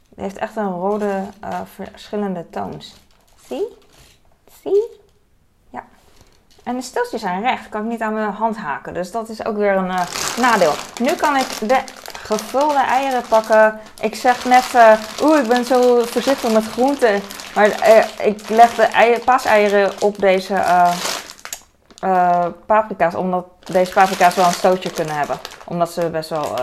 Het 0.09 0.19
heeft 0.19 0.37
echt 0.37 0.55
een 0.55 0.71
rode, 0.71 1.23
uh, 1.43 1.59
verschillende 1.75 2.49
toons. 2.49 2.95
Zie? 3.47 3.77
Zie? 4.61 5.01
Ja. 5.69 5.83
En 6.63 6.75
de 6.75 6.81
stiltjes 6.81 7.21
zijn 7.21 7.41
recht. 7.41 7.69
Kan 7.69 7.83
ik 7.83 7.89
niet 7.89 8.01
aan 8.01 8.13
mijn 8.13 8.29
hand 8.29 8.57
haken. 8.57 8.93
Dus 8.93 9.11
dat 9.11 9.29
is 9.29 9.45
ook 9.45 9.57
weer 9.57 9.75
een 9.75 9.89
uh, 9.89 10.05
nadeel. 10.37 10.73
Nu 10.99 11.15
kan 11.15 11.35
ik 11.35 11.47
de 11.67 11.79
gevulde 12.03 12.79
eieren 12.79 13.21
pakken. 13.29 13.79
Ik 14.01 14.15
zeg 14.15 14.45
net, 14.45 14.73
uh, 14.75 14.99
oeh, 15.21 15.39
ik 15.39 15.47
ben 15.47 15.65
zo 15.65 16.03
voorzichtig 16.05 16.53
met 16.53 16.65
groenten. 16.65 17.21
Maar 17.55 17.67
ik 18.21 18.49
leg 18.49 18.75
de 18.75 18.83
eier, 18.83 19.19
paaseieren 19.19 20.01
op 20.01 20.19
deze 20.19 20.63
paprika's, 22.65 23.15
omdat 23.15 23.45
deze 23.59 23.93
paprika's 23.93 24.35
wel 24.35 24.45
een 24.45 24.53
stootje 24.53 24.91
kunnen 24.91 25.15
hebben. 25.15 25.39
Omdat 25.65 25.91
ze 25.91 26.09
best 26.09 26.29
wel 26.29 26.55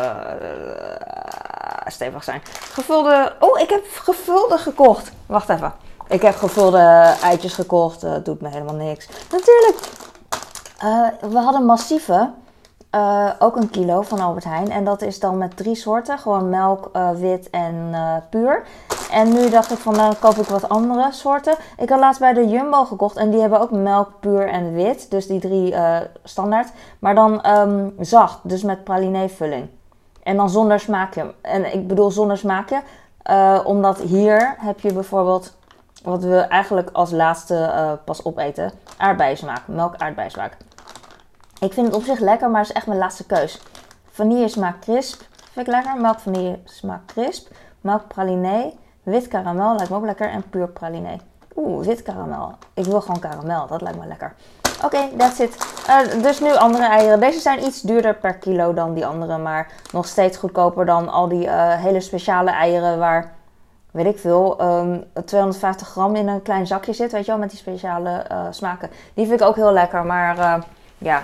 stevig 1.87 2.25
zijn. 2.25 2.43
Gevulde. 2.73 3.33
Oh, 3.41 3.61
ik 3.61 3.71
heb 3.71 3.85
gevulde 3.93 4.59
gekocht. 4.59 5.13
Wacht 5.27 5.49
even. 5.49 5.73
Ik 6.09 6.23
heb 6.23 6.37
gevulde 6.37 7.15
eitjes 7.23 7.55
gekocht. 7.55 8.01
Dat 8.01 8.25
doet 8.25 8.41
me 8.41 8.49
helemaal 8.49 8.75
niks. 8.75 9.09
Natuurlijk. 9.31 9.79
we 11.21 11.39
hadden 11.39 11.65
massieve. 11.65 12.31
ook 13.39 13.57
een 13.57 13.71
kilo 13.71 14.03
van 14.03 14.21
Albert 14.21 14.45
Heijn. 14.45 14.71
En 14.71 14.85
dat 14.85 15.03
is 15.03 15.21
dan 15.21 15.39
met 15.39 15.57
drie 15.57 15.75
soorten. 15.75 16.19
Gewoon 16.19 16.49
melk, 16.49 16.91
wit 17.15 17.51
en 17.51 17.95
puur. 18.31 18.63
En 19.11 19.33
nu 19.33 19.51
dacht 19.51 19.71
ik 19.71 19.79
van, 19.79 19.97
nou 19.97 20.15
koop 20.15 20.37
ik 20.37 20.47
wat 20.47 20.69
andere 20.69 21.09
soorten. 21.13 21.57
Ik 21.77 21.89
had 21.89 22.01
laatst 22.01 22.21
bij 22.21 22.33
de 22.33 22.49
Jumbo 22.49 22.85
gekocht 22.85 23.17
en 23.17 23.31
die 23.31 23.41
hebben 23.41 23.61
ook 23.61 23.71
melk, 23.71 24.11
puur 24.21 24.49
en 24.49 24.75
wit. 24.75 25.11
Dus 25.11 25.27
die 25.27 25.41
drie 25.41 25.75
standaard. 26.25 26.69
Maar 26.99 27.15
dan 27.15 27.47
um, 27.47 27.95
zacht, 27.99 28.39
dus 28.43 28.63
met 28.63 28.85
pralinee-vulling. 28.85 29.69
En 30.31 30.37
dan 30.37 30.51
zonder 30.51 30.81
smaakje. 30.81 31.35
En 31.41 31.73
ik 31.75 31.87
bedoel 31.87 32.11
zonder 32.11 32.39
smaakje, 32.39 32.83
uh, 33.31 33.61
omdat 33.65 33.99
hier 33.99 34.55
heb 34.59 34.81
je 34.81 34.93
bijvoorbeeld, 34.93 35.57
wat 36.03 36.23
we 36.23 36.37
eigenlijk 36.37 36.91
als 36.93 37.11
laatste 37.11 37.55
uh, 37.55 37.93
pas 38.05 38.25
opeten, 38.25 38.73
aardbeiensmaak. 38.97 39.63
Melk 39.67 39.97
aardbeiensmaak. 39.97 40.57
Ik 41.61 41.73
vind 41.73 41.87
het 41.87 41.97
op 41.97 42.03
zich 42.03 42.19
lekker, 42.19 42.51
maar 42.51 42.61
het 42.61 42.71
is 42.71 42.77
echt 42.77 42.87
mijn 42.87 42.99
laatste 42.99 43.27
keus. 43.27 43.61
Vanille 44.11 44.49
smaak 44.49 44.81
crisp, 44.81 45.23
vind 45.53 45.67
ik 45.67 45.73
lekker. 45.73 46.01
Melk 46.01 46.19
vanille 46.19 46.59
smaak 46.65 47.07
crisp. 47.07 47.49
Melk 47.81 48.09
pralinee. 48.09 48.79
Wit 49.03 49.29
karamel 49.29 49.75
lijkt 49.75 49.91
me 49.91 49.97
ook 49.97 50.05
lekker. 50.05 50.31
En 50.31 50.51
puur 50.51 50.69
praline. 50.69 51.19
Oeh, 51.57 51.87
wit 51.87 52.03
karamel. 52.03 52.55
Ik 52.75 52.85
wil 52.85 53.01
gewoon 53.01 53.21
karamel. 53.21 53.67
Dat 53.67 53.81
lijkt 53.81 53.99
me 53.99 54.07
lekker. 54.07 54.35
Oké, 54.85 54.97
okay, 54.97 55.11
that's 55.17 55.39
it. 55.39 55.57
Uh, 55.89 56.23
dus 56.23 56.41
nu 56.41 56.55
andere 56.55 56.85
eieren. 56.85 57.21
Deze 57.21 57.41
zijn 57.41 57.65
iets 57.65 57.81
duurder 57.81 58.15
per 58.15 58.35
kilo 58.35 58.75
dan 58.75 58.95
die 58.95 59.07
andere. 59.07 59.39
Maar 59.39 59.73
nog 59.93 60.07
steeds 60.07 60.37
goedkoper 60.37 60.87
dan 60.87 61.09
al 61.09 61.29
die 61.29 61.47
uh, 61.47 61.75
hele 61.75 62.01
speciale 62.01 62.51
eieren 62.51 62.99
waar, 62.99 63.33
weet 63.91 64.07
ik 64.07 64.19
veel, 64.19 64.63
um, 64.63 65.05
ehm, 65.15 65.25
250 65.25 65.89
gram 65.89 66.17
in 66.17 66.29
een 66.29 66.43
klein 66.43 66.67
zakje 66.67 66.93
zit. 66.93 67.13
Weet 67.13 67.25
je 67.25 67.31
wel, 67.31 67.41
met 67.41 67.51
die 67.51 67.59
speciale 67.59 68.27
uh, 68.33 68.47
smaken. 68.51 68.91
Die 69.15 69.27
vind 69.27 69.41
ik 69.41 69.47
ook 69.47 69.57
heel 69.57 69.73
lekker. 69.73 70.05
Maar 70.05 70.65
ja, 70.99 71.23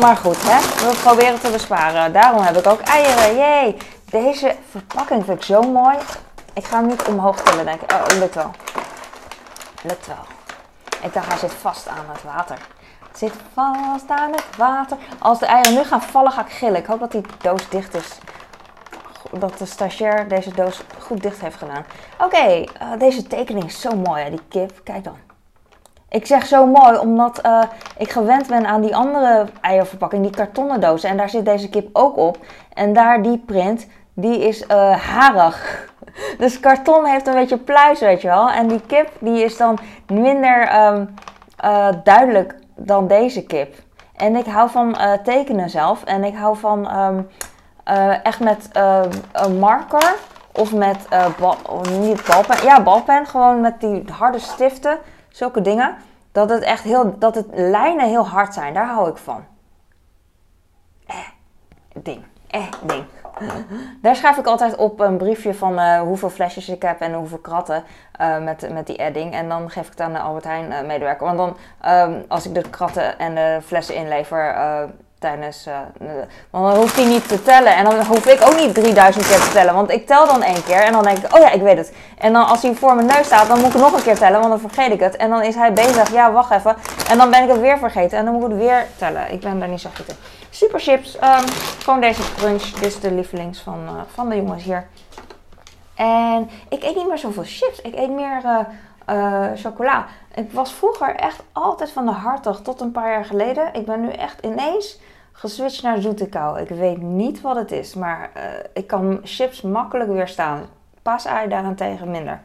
maar 0.00 0.16
goed, 0.16 0.42
hè? 0.42 0.88
we 0.88 0.98
proberen 1.02 1.40
te 1.40 1.50
besparen. 1.50 2.12
Daarom 2.12 2.42
heb 2.42 2.56
ik 2.56 2.66
ook 2.66 2.80
eieren. 2.80 3.36
Yay! 3.36 3.76
Deze 4.10 4.56
verpakking 4.70 5.24
vind 5.24 5.38
ik 5.38 5.44
zo 5.44 5.62
mooi. 5.62 5.96
Ik 6.52 6.64
ga 6.64 6.76
hem 6.76 6.86
niet 6.86 7.02
omhoog 7.02 7.40
tillen, 7.42 7.64
denk 7.64 7.80
ik. 7.80 7.92
Oh, 7.92 8.18
lukt 8.18 8.34
wel. 8.34 8.50
Lukt 9.82 10.06
wel. 10.06 10.39
Ik 11.02 11.12
dacht, 11.12 11.28
hij 11.28 11.38
zit 11.38 11.52
vast 11.52 11.88
aan 11.88 12.04
het 12.08 12.22
water. 12.22 12.58
Het 13.08 13.18
zit 13.18 13.32
vast 13.52 14.08
aan 14.08 14.30
het 14.30 14.56
water. 14.56 14.96
Als 15.18 15.38
de 15.38 15.46
eieren 15.46 15.74
nu 15.74 15.84
gaan 15.84 16.02
vallen, 16.02 16.32
ga 16.32 16.40
ik 16.40 16.52
gillen. 16.52 16.80
Ik 16.80 16.86
hoop 16.86 17.00
dat 17.00 17.12
die 17.12 17.22
doos 17.42 17.68
dicht 17.68 17.94
is. 17.94 18.18
Dat 19.30 19.58
de 19.58 19.66
stagiair 19.66 20.28
deze 20.28 20.54
doos 20.54 20.82
goed 20.98 21.22
dicht 21.22 21.40
heeft 21.40 21.56
gedaan. 21.56 21.84
Oké, 22.18 22.36
eh, 22.36 22.64
deze 22.98 23.26
tekening 23.26 23.64
is 23.64 23.80
zo 23.80 23.96
mooi, 23.96 24.22
hè? 24.22 24.30
die 24.30 24.42
kip. 24.48 24.80
Kijk 24.84 25.04
dan. 25.04 25.16
Ik 26.08 26.26
zeg 26.26 26.46
zo 26.46 26.66
mooi 26.66 26.98
omdat 26.98 27.46
uh, 27.46 27.62
ik 27.98 28.10
gewend 28.10 28.46
ben 28.46 28.66
aan 28.66 28.80
die 28.80 28.96
andere 28.96 29.46
eierverpakking, 29.60 30.22
die 30.22 30.32
kartonnen 30.32 30.80
dozen. 30.80 31.10
En 31.10 31.16
daar 31.16 31.30
zit 31.30 31.44
deze 31.44 31.68
kip 31.68 31.88
ook 31.92 32.16
op. 32.16 32.38
En 32.74 32.92
daar 32.92 33.22
die 33.22 33.38
print, 33.38 33.86
die 34.14 34.48
is 34.48 34.62
uh, 34.62 34.96
harig. 34.96 35.88
Dus 36.38 36.60
karton 36.60 37.04
heeft 37.04 37.26
een 37.26 37.34
beetje 37.34 37.58
pluis, 37.58 38.00
weet 38.00 38.20
je 38.20 38.28
wel. 38.28 38.50
En 38.50 38.68
die 38.68 38.80
kip 38.86 39.08
die 39.18 39.44
is 39.44 39.56
dan 39.56 39.78
minder 40.06 40.66
ehm, 40.66 41.04
eh, 41.56 41.88
duidelijk 42.04 42.54
dan 42.76 43.06
deze 43.06 43.46
kip. 43.46 43.74
En 44.16 44.36
ik 44.36 44.46
hou 44.46 44.70
van 44.70 44.88
uh, 44.88 45.12
tekenen 45.12 45.70
zelf. 45.70 46.04
En 46.04 46.24
ik 46.24 46.34
hou 46.34 46.56
van 46.56 46.88
ehm, 46.88 47.20
uh, 47.88 48.24
echt 48.24 48.40
met 48.40 48.68
uh, 48.76 49.00
een 49.32 49.58
marker 49.58 50.14
of 50.52 50.72
met 50.72 51.08
niet 52.00 52.24
balpen, 52.26 52.64
ja 52.64 52.82
balpen, 52.82 53.26
gewoon 53.26 53.60
met 53.60 53.80
die 53.80 54.04
harde 54.12 54.38
stiften, 54.38 54.98
zulke 55.28 55.60
dingen. 55.60 55.96
Dat 56.32 56.50
het 56.50 56.62
echt 56.62 56.82
heel, 56.82 57.18
dat 57.18 57.34
het 57.34 57.46
lijnen 57.52 58.08
heel 58.08 58.28
hard 58.28 58.54
zijn, 58.54 58.74
daar 58.74 58.86
hou 58.86 59.10
ik 59.10 59.16
van. 59.16 59.44
Eh, 61.06 61.16
ding, 62.02 62.24
eh, 62.46 62.66
ding. 62.82 63.04
Daar 64.02 64.16
schrijf 64.16 64.36
ik 64.36 64.46
altijd 64.46 64.76
op 64.76 65.00
een 65.00 65.16
briefje 65.16 65.54
van 65.54 65.98
hoeveel 65.98 66.30
flesjes 66.30 66.68
ik 66.68 66.82
heb 66.82 67.00
en 67.00 67.14
hoeveel 67.14 67.38
kratten 67.38 67.84
met, 68.42 68.72
met 68.72 68.86
die 68.86 68.96
edding. 68.96 69.32
En 69.32 69.48
dan 69.48 69.70
geef 69.70 69.84
ik 69.84 69.90
het 69.90 70.00
aan 70.00 70.12
de 70.12 70.18
Albert 70.18 70.44
Heijn 70.44 70.86
medewerker. 70.86 71.26
Want 71.26 71.38
dan, 71.38 71.56
um, 72.08 72.24
als 72.28 72.46
ik 72.46 72.54
de 72.54 72.70
kratten 72.70 73.18
en 73.18 73.34
de 73.34 73.58
flessen 73.62 73.94
inlever, 73.94 74.54
tijdens. 75.20 75.66
Want 76.50 76.72
dan 76.72 76.76
hoeft 76.76 76.96
hij 76.96 77.04
niet 77.04 77.28
te 77.28 77.42
tellen. 77.42 77.76
En 77.76 77.84
dan 77.84 78.06
hoef 78.06 78.26
ik 78.26 78.42
ook 78.46 78.56
niet 78.56 78.74
3000 78.74 79.26
keer 79.26 79.40
te 79.40 79.50
tellen. 79.52 79.74
Want 79.74 79.90
ik 79.90 80.06
tel 80.06 80.26
dan 80.26 80.42
één 80.42 80.64
keer 80.64 80.82
en 80.82 80.92
dan 80.92 81.02
denk 81.02 81.18
ik, 81.18 81.34
oh 81.36 81.40
ja, 81.40 81.50
ik 81.50 81.62
weet 81.62 81.76
het. 81.76 81.92
En 82.18 82.32
dan 82.32 82.46
als 82.46 82.62
hij 82.62 82.74
voor 82.74 82.94
mijn 82.94 83.06
neus 83.06 83.26
staat, 83.26 83.48
dan 83.48 83.60
moet 83.60 83.74
ik 83.74 83.80
nog 83.80 83.92
een 83.92 84.02
keer 84.02 84.18
tellen, 84.18 84.40
want 84.40 84.50
dan 84.50 84.70
vergeet 84.70 84.92
ik 84.92 85.00
het. 85.00 85.16
En 85.16 85.30
dan 85.30 85.42
is 85.42 85.54
hij 85.54 85.72
bezig, 85.72 86.12
ja, 86.12 86.32
wacht 86.32 86.50
even. 86.50 86.76
En 87.08 87.18
dan 87.18 87.30
ben 87.30 87.42
ik 87.42 87.48
het 87.48 87.60
weer 87.60 87.78
vergeten 87.78 88.18
en 88.18 88.24
dan 88.24 88.34
moet 88.34 88.50
ik 88.50 88.56
weer 88.56 88.86
tellen. 88.96 89.32
Ik 89.32 89.40
ben 89.40 89.58
daar 89.58 89.68
niet 89.68 89.80
zo 89.80 89.90
goed 89.96 90.08
in. 90.08 90.16
Super 90.50 90.80
chips. 90.80 91.14
Um, 91.14 91.48
gewoon 91.78 92.00
deze 92.00 92.34
crunch. 92.36 92.62
Dit 92.62 92.84
is 92.84 93.00
de 93.00 93.12
lievelings 93.12 93.60
van, 93.60 93.78
uh, 93.84 94.00
van 94.14 94.28
de 94.28 94.36
jongens 94.36 94.62
hier. 94.62 94.86
En 95.94 96.50
ik 96.68 96.82
eet 96.82 96.96
niet 96.96 97.08
meer 97.08 97.18
zoveel 97.18 97.42
chips. 97.46 97.80
Ik 97.80 97.94
eet 97.94 98.10
meer 98.10 98.66
uh, 99.10 99.44
chocola. 99.54 100.06
Ik 100.34 100.52
was 100.52 100.72
vroeger 100.72 101.14
echt 101.14 101.42
altijd 101.52 101.90
van 101.90 102.06
de 102.06 102.12
hartig 102.12 102.60
tot 102.60 102.80
een 102.80 102.92
paar 102.92 103.10
jaar 103.10 103.24
geleden. 103.24 103.74
Ik 103.74 103.86
ben 103.86 104.00
nu 104.00 104.10
echt 104.10 104.44
ineens 104.44 104.98
geswitcht 105.40 105.82
naar 105.82 106.00
zoete 106.00 106.28
kou. 106.28 106.60
Ik 106.60 106.68
weet 106.68 107.02
niet 107.02 107.40
wat 107.40 107.56
het 107.56 107.72
is, 107.72 107.94
maar 107.94 108.30
uh, 108.36 108.42
ik 108.74 108.86
kan 108.86 109.20
chips 109.24 109.62
makkelijk 109.62 110.10
weerstaan. 110.10 110.60
Paasei 111.02 111.48
daarentegen 111.48 112.10
minder. 112.10 112.40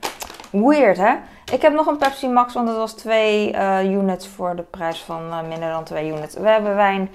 Weird, 0.51 0.97
hè? 0.97 1.13
Ik 1.53 1.61
heb 1.61 1.73
nog 1.73 1.85
een 1.85 1.97
Pepsi 1.97 2.27
Max, 2.27 2.53
want 2.53 2.67
het 2.67 2.77
was 2.77 2.93
twee 2.93 3.53
uh, 3.53 3.91
units 3.91 4.27
voor 4.27 4.55
de 4.55 4.61
prijs 4.61 5.03
van 5.03 5.21
uh, 5.27 5.41
minder 5.47 5.69
dan 5.69 5.83
twee 5.83 6.11
units. 6.11 6.35
We 6.35 6.49
hebben 6.49 6.75
wijn, 6.75 7.09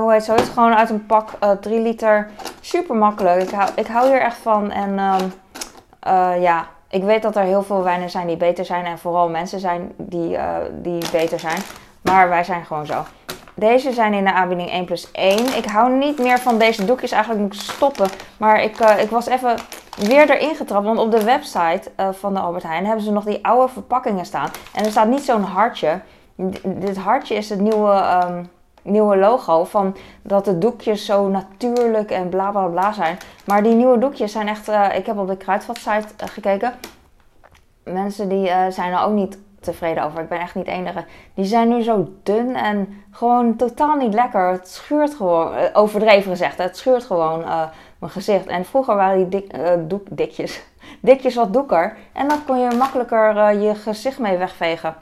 hoe 0.00 0.12
heet 0.12 0.24
zoiets? 0.24 0.48
Gewoon 0.48 0.74
uit 0.74 0.90
een 0.90 1.06
pak, 1.06 1.30
3 1.60 1.80
liter. 1.80 2.30
Super 2.60 2.96
makkelijk. 2.96 3.42
Ik 3.42 3.50
hou, 3.50 3.70
ik 3.74 3.86
hou 3.86 4.08
hier 4.08 4.20
echt 4.20 4.36
van. 4.36 4.70
En 4.70 4.98
ehm, 4.98 6.40
ja, 6.40 6.66
ik 6.88 7.02
weet 7.02 7.22
dat 7.22 7.36
er 7.36 7.42
heel 7.42 7.62
veel 7.62 7.82
wijnen 7.82 8.10
zijn 8.10 8.26
die 8.26 8.36
beter 8.36 8.64
zijn. 8.64 8.84
En 8.84 8.98
vooral 8.98 9.28
mensen 9.28 9.60
zijn 9.60 9.92
die, 9.96 10.38
die 10.82 11.10
beter 11.12 11.40
zijn. 11.40 11.60
Maar 12.00 12.28
wij 12.28 12.44
zijn 12.44 12.64
gewoon 12.64 12.86
zo. 12.86 13.04
Deze 13.58 13.92
zijn 13.92 14.14
in 14.14 14.24
de 14.24 14.32
aanbieding 14.32 14.70
1 14.70 14.84
plus 14.84 15.10
1. 15.12 15.56
Ik 15.56 15.64
hou 15.64 15.92
niet 15.92 16.18
meer 16.18 16.38
van 16.38 16.58
deze 16.58 16.84
doekjes. 16.84 17.10
Eigenlijk 17.10 17.42
moet 17.42 17.54
ik 17.54 17.60
stoppen. 17.60 18.08
Maar 18.36 18.62
ik, 18.62 18.80
uh, 18.80 19.02
ik 19.02 19.10
was 19.10 19.26
even 19.26 19.56
weer 19.96 20.30
erin 20.30 20.54
getrapt. 20.54 20.84
Want 20.84 20.98
op 20.98 21.10
de 21.10 21.24
website 21.24 21.90
uh, 22.00 22.08
van 22.12 22.34
de 22.34 22.40
Albert 22.40 22.62
Heijn 22.62 22.86
hebben 22.86 23.04
ze 23.04 23.12
nog 23.12 23.24
die 23.24 23.46
oude 23.46 23.72
verpakkingen 23.72 24.24
staan. 24.24 24.50
En 24.74 24.84
er 24.84 24.90
staat 24.90 25.08
niet 25.08 25.24
zo'n 25.24 25.42
hartje. 25.42 26.00
Dit 26.62 26.96
hartje 26.96 27.34
is 27.34 27.48
het 27.48 27.60
nieuwe, 27.60 28.20
um, 28.24 28.48
nieuwe 28.82 29.16
logo. 29.16 29.64
Van 29.64 29.96
dat 30.22 30.44
de 30.44 30.58
doekjes 30.58 31.04
zo 31.04 31.28
natuurlijk 31.28 32.10
en 32.10 32.28
bla 32.28 32.50
bla 32.50 32.66
bla 32.66 32.92
zijn. 32.92 33.18
Maar 33.44 33.62
die 33.62 33.74
nieuwe 33.74 33.98
doekjes 33.98 34.32
zijn 34.32 34.48
echt... 34.48 34.68
Uh, 34.68 34.96
ik 34.96 35.06
heb 35.06 35.18
op 35.18 35.28
de 35.28 35.36
Kruidvat 35.36 35.76
site 35.76 36.26
gekeken. 36.26 36.72
Mensen 37.84 38.28
die 38.28 38.50
zijn 38.68 38.92
er 38.92 39.02
ook 39.02 39.12
niet 39.12 39.38
tevreden 39.60 40.04
over. 40.04 40.20
Ik 40.20 40.28
ben 40.28 40.40
echt 40.40 40.54
niet 40.54 40.66
enige. 40.66 41.04
Die 41.34 41.44
zijn 41.44 41.68
nu 41.68 41.82
zo 41.82 42.12
dun 42.22 42.56
en 42.56 43.02
gewoon 43.10 43.56
totaal 43.56 43.96
niet 43.96 44.14
lekker. 44.14 44.50
Het 44.50 44.68
schuurt 44.68 45.14
gewoon, 45.14 45.54
eh, 45.54 45.62
overdreven 45.72 46.30
gezegd, 46.30 46.58
het 46.58 46.76
schuurt 46.76 47.04
gewoon 47.04 47.40
uh, 47.40 47.62
mijn 47.98 48.12
gezicht. 48.12 48.46
En 48.46 48.64
vroeger 48.64 48.96
waren 48.96 49.16
die 49.16 49.28
dik, 49.28 49.56
uh, 49.56 49.70
doek, 49.78 50.06
dikjes, 50.10 50.62
dikjes 51.00 51.34
wat 51.34 51.52
doeker. 51.52 51.96
En 52.12 52.28
dan 52.28 52.44
kon 52.44 52.58
je 52.58 52.76
makkelijker 52.78 53.52
je 53.52 53.74
gezicht 53.74 54.18
mee 54.18 54.36
wegvegen. 54.36 54.94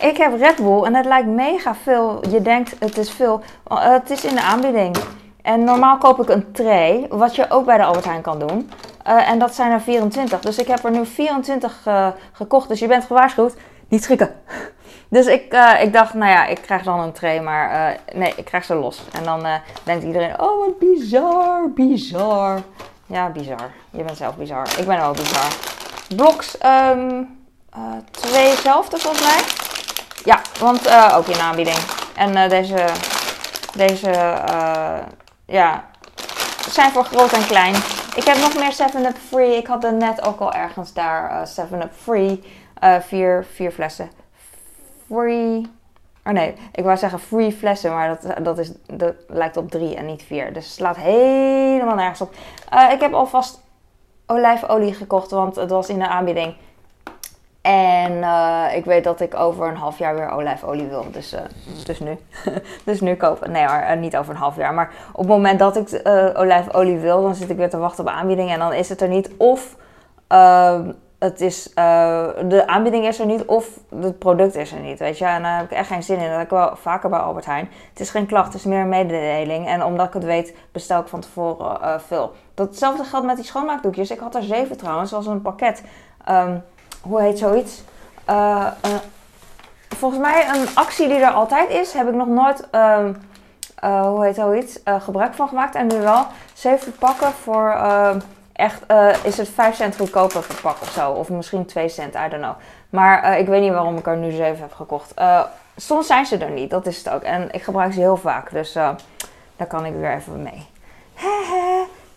Ik 0.00 0.16
heb 0.16 0.38
Red 0.38 0.56
Bull 0.56 0.82
en 0.82 0.94
het 0.94 1.06
lijkt 1.06 1.28
mega 1.28 1.74
veel. 1.74 2.28
Je 2.28 2.42
denkt 2.42 2.76
het 2.78 2.98
is 2.98 3.10
veel. 3.10 3.42
het 3.74 4.10
is 4.10 4.24
in 4.24 4.34
de 4.34 4.42
aanbieding. 4.42 4.96
En 5.42 5.64
normaal 5.64 5.98
koop 5.98 6.20
ik 6.20 6.28
een 6.28 6.52
tray, 6.52 7.06
wat 7.10 7.36
je 7.36 7.50
ook 7.50 7.64
bij 7.64 7.76
de 7.76 7.84
Albert 7.84 8.04
Heijn 8.04 8.22
kan 8.22 8.38
doen. 8.38 8.70
Uh, 9.06 9.28
en 9.28 9.38
dat 9.38 9.54
zijn 9.54 9.72
er 9.72 9.80
24. 9.80 10.40
Dus 10.40 10.58
ik 10.58 10.66
heb 10.66 10.84
er 10.84 10.90
nu 10.90 11.06
24 11.06 11.82
uh, 11.88 12.08
gekocht. 12.32 12.68
Dus 12.68 12.78
je 12.78 12.86
bent 12.86 13.04
gewaarschuwd. 13.04 13.54
Niet 13.88 14.02
schrikken. 14.02 14.34
Dus 15.08 15.26
ik, 15.26 15.54
uh, 15.54 15.82
ik 15.82 15.92
dacht, 15.92 16.14
nou 16.14 16.30
ja, 16.30 16.46
ik 16.46 16.62
krijg 16.62 16.82
dan 16.82 17.00
een 17.00 17.12
tray. 17.12 17.40
Maar 17.40 17.96
nee, 18.14 18.32
ik 18.36 18.44
krijg 18.44 18.64
ze 18.64 18.74
los. 18.74 19.02
En 19.12 19.24
dan 19.24 19.46
denkt 19.82 20.04
iedereen, 20.04 20.40
oh 20.40 20.66
wat 20.66 20.78
bizar, 20.78 21.70
bizar. 21.70 22.60
Ja, 23.06 23.28
bizar. 23.28 23.70
Je 23.90 24.02
bent 24.02 24.16
zelf 24.16 24.36
bizar. 24.36 24.66
Ik 24.78 24.86
ben 24.86 25.02
ook 25.02 25.16
bizar. 25.16 25.52
Bloks, 26.16 26.58
um, 26.92 27.38
tweezelfde 28.10 28.98
volgens 28.98 29.24
mij. 29.24 29.42
Ja, 30.24 30.40
want 30.60 31.12
ook 31.14 31.26
in 31.26 31.40
aanbieding. 31.40 31.78
En 32.16 32.48
deze, 32.48 32.84
deze 33.74 34.10
ja, 35.46 35.84
zijn 36.70 36.92
voor 36.92 37.04
groot 37.04 37.32
en 37.32 37.46
klein. 37.46 37.74
Ik 38.16 38.24
heb 38.24 38.36
nog 38.36 38.54
meer 38.54 38.72
7-Up 38.72 39.16
Free. 39.16 39.56
Ik 39.56 39.66
had 39.66 39.84
er 39.84 39.92
net 39.92 40.22
ook 40.22 40.40
al 40.40 40.52
ergens 40.52 40.92
daar 40.92 41.30
uh, 41.30 41.66
7-Up 41.66 41.92
Free. 41.92 42.42
Uh, 42.84 43.00
vier, 43.00 43.44
vier 43.52 43.70
flessen. 43.70 44.10
Free. 45.06 45.72
Oh 46.24 46.32
nee, 46.32 46.54
ik 46.72 46.84
wou 46.84 46.96
zeggen 46.96 47.18
free 47.18 47.52
flessen, 47.52 47.90
maar 47.90 48.08
dat, 48.08 48.44
dat, 48.44 48.58
is, 48.58 48.72
dat 48.86 49.14
lijkt 49.28 49.56
op 49.56 49.70
drie 49.70 49.96
en 49.96 50.06
niet 50.06 50.22
vier. 50.22 50.52
Dus 50.52 50.64
het 50.64 50.74
slaat 50.74 50.96
helemaal 50.96 51.94
nergens 51.94 52.20
op. 52.20 52.34
Uh, 52.74 52.90
ik 52.92 53.00
heb 53.00 53.12
alvast 53.12 53.60
olijfolie 54.26 54.94
gekocht, 54.94 55.30
want 55.30 55.56
het 55.56 55.70
was 55.70 55.88
in 55.88 55.98
de 55.98 56.08
aanbieding. 56.08 56.54
En 57.64 58.12
uh, 58.12 58.66
ik 58.74 58.84
weet 58.84 59.04
dat 59.04 59.20
ik 59.20 59.34
over 59.34 59.68
een 59.68 59.76
half 59.76 59.98
jaar 59.98 60.14
weer 60.14 60.30
olijfolie 60.30 60.86
wil. 60.86 61.04
Dus, 61.10 61.34
uh, 61.34 61.40
dus 61.84 62.00
nu. 62.00 62.18
dus 62.84 63.00
nu 63.00 63.14
kopen. 63.14 63.50
Nee 63.50 63.64
uh, 63.64 63.92
niet 63.92 64.16
over 64.16 64.34
een 64.34 64.40
half 64.40 64.56
jaar. 64.56 64.74
Maar 64.74 64.92
op 65.12 65.18
het 65.18 65.28
moment 65.28 65.58
dat 65.58 65.76
ik 65.76 66.00
olijfolie 66.34 66.98
wil, 66.98 67.22
dan 67.22 67.34
zit 67.34 67.50
ik 67.50 67.56
weer 67.56 67.70
te 67.70 67.76
wachten 67.76 68.04
op 68.04 68.10
aanbieding. 68.10 68.50
En 68.50 68.58
dan 68.58 68.72
is 68.72 68.88
het 68.88 69.00
er 69.00 69.08
niet. 69.08 69.30
Of 69.36 69.76
ehm, 70.26 70.90
het 71.18 71.40
is, 71.40 71.70
de 71.74 72.62
aanbieding 72.66 73.06
is 73.06 73.20
er 73.20 73.26
niet. 73.26 73.44
Of 73.44 73.68
het 74.00 74.18
product 74.18 74.54
is 74.54 74.72
er 74.72 74.80
niet. 74.80 74.98
Weet 74.98 75.18
je. 75.18 75.24
En 75.24 75.42
daar 75.42 75.56
heb 75.56 75.70
ik 75.70 75.76
echt 75.76 75.88
geen 75.88 76.02
zin 76.02 76.18
in. 76.18 76.28
Dat 76.28 76.36
heb 76.36 76.44
ik 76.44 76.50
wel 76.50 76.76
vaker 76.76 77.10
bij 77.10 77.18
Albert 77.18 77.46
Heijn. 77.46 77.68
Het 77.90 78.00
is 78.00 78.10
geen 78.10 78.26
klacht, 78.26 78.46
het 78.46 78.54
is 78.54 78.64
meer 78.64 78.80
een 78.80 78.88
mededeling. 78.88 79.66
En 79.66 79.84
omdat 79.84 80.06
ik 80.06 80.12
het 80.12 80.24
weet, 80.24 80.56
bestel 80.72 81.00
ik 81.00 81.08
van 81.08 81.20
tevoren 81.20 82.00
veel. 82.00 82.32
Datzelfde 82.54 83.04
geldt 83.04 83.26
met 83.26 83.36
die 83.36 83.44
schoonmaakdoekjes. 83.44 84.10
Ik 84.10 84.18
had 84.18 84.34
er 84.34 84.42
zeven 84.42 84.76
trouwens. 84.76 85.10
Was 85.10 85.26
een 85.26 85.42
pakket. 85.42 85.82
Um, 86.28 86.62
hoe 87.04 87.20
heet 87.20 87.38
zoiets? 87.38 87.82
Uh, 88.30 88.66
uh, 88.86 88.94
volgens 89.96 90.20
mij 90.20 90.48
een 90.48 90.66
actie 90.74 91.08
die 91.08 91.16
er 91.16 91.32
altijd 91.32 91.70
is, 91.70 91.92
heb 91.92 92.08
ik 92.08 92.14
nog 92.14 92.28
nooit, 92.28 92.68
um, 92.72 93.16
uh, 93.84 94.06
hoe 94.06 94.24
heet 94.24 94.34
zoiets, 94.34 94.80
gebruik 94.84 95.34
van 95.34 95.48
gemaakt. 95.48 95.74
En 95.74 95.86
nu 95.86 95.98
wel 95.98 96.26
zeven 96.54 96.92
pakken 96.92 97.32
voor 97.32 97.70
ehm, 97.70 98.20
echt, 98.52 98.82
is 99.22 99.36
het 99.36 99.48
5 99.48 99.74
cent 99.74 99.96
goedkoper 99.96 100.40
per 100.46 100.60
pak 100.62 100.80
of 100.80 100.90
zo. 100.90 101.10
Of 101.10 101.28
misschien 101.28 101.66
2 101.66 101.88
cent, 101.88 102.14
I 102.14 102.28
don't 102.28 102.42
know. 102.42 102.54
Maar 102.90 103.38
ik 103.38 103.46
weet 103.46 103.60
niet 103.60 103.72
waarom 103.72 103.96
ik 103.96 104.06
er 104.06 104.16
nu 104.16 104.30
zeven 104.30 104.60
heb 104.60 104.72
gekocht. 104.72 105.14
soms 105.76 106.06
zijn 106.06 106.26
ze 106.26 106.38
er 106.38 106.50
niet, 106.50 106.70
dat 106.70 106.86
is 106.86 106.98
het 106.98 107.08
ook. 107.08 107.22
En 107.22 107.48
ik 107.52 107.62
gebruik 107.62 107.92
ze 107.92 108.00
heel 108.00 108.16
vaak, 108.16 108.50
dus 108.50 108.72
daar 109.56 109.66
kan 109.68 109.86
ik 109.86 109.94
weer 109.94 110.14
even 110.14 110.42
mee. 110.42 110.72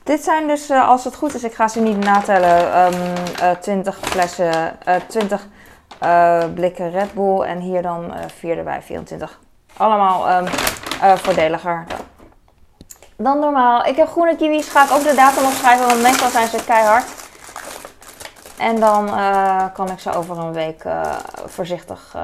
Dit 0.08 0.24
zijn 0.24 0.48
dus, 0.48 0.70
uh, 0.70 0.90
als 0.90 1.04
het 1.04 1.16
goed 1.16 1.34
is, 1.34 1.44
ik 1.44 1.54
ga 1.54 1.68
ze 1.68 1.80
niet 1.80 1.98
natellen, 1.98 2.86
um, 2.86 3.14
uh, 3.42 3.52
20 3.52 3.98
flessen, 4.02 4.78
uh, 4.88 4.96
20 5.08 5.48
blikken 6.54 6.92
Red 6.92 7.14
Bull 7.14 7.42
en 7.42 7.60
hier 7.60 7.82
dan 7.82 8.14
4 8.38 8.58
erbij, 8.58 8.82
24. 8.82 9.40
Allemaal 9.78 10.30
um, 10.38 10.48
voordeliger 11.18 11.86
dan 13.16 13.40
normaal. 13.40 13.86
Ik 13.86 13.96
heb 13.96 14.08
groene 14.08 14.36
kiwis, 14.36 14.68
ga 14.68 14.84
ik 14.84 14.92
ook 14.92 15.04
de 15.04 15.16
datum 15.16 15.46
opschrijven, 15.46 15.88
want 15.88 16.02
meestal 16.02 16.30
zijn 16.30 16.48
ze 16.48 16.64
keihard. 16.66 17.06
En 18.58 18.80
dan 18.80 19.06
kan 19.74 19.92
ik 19.92 20.00
ze 20.00 20.14
over 20.14 20.38
een 20.38 20.54
week 20.54 20.84
voorzichtig 21.46 22.16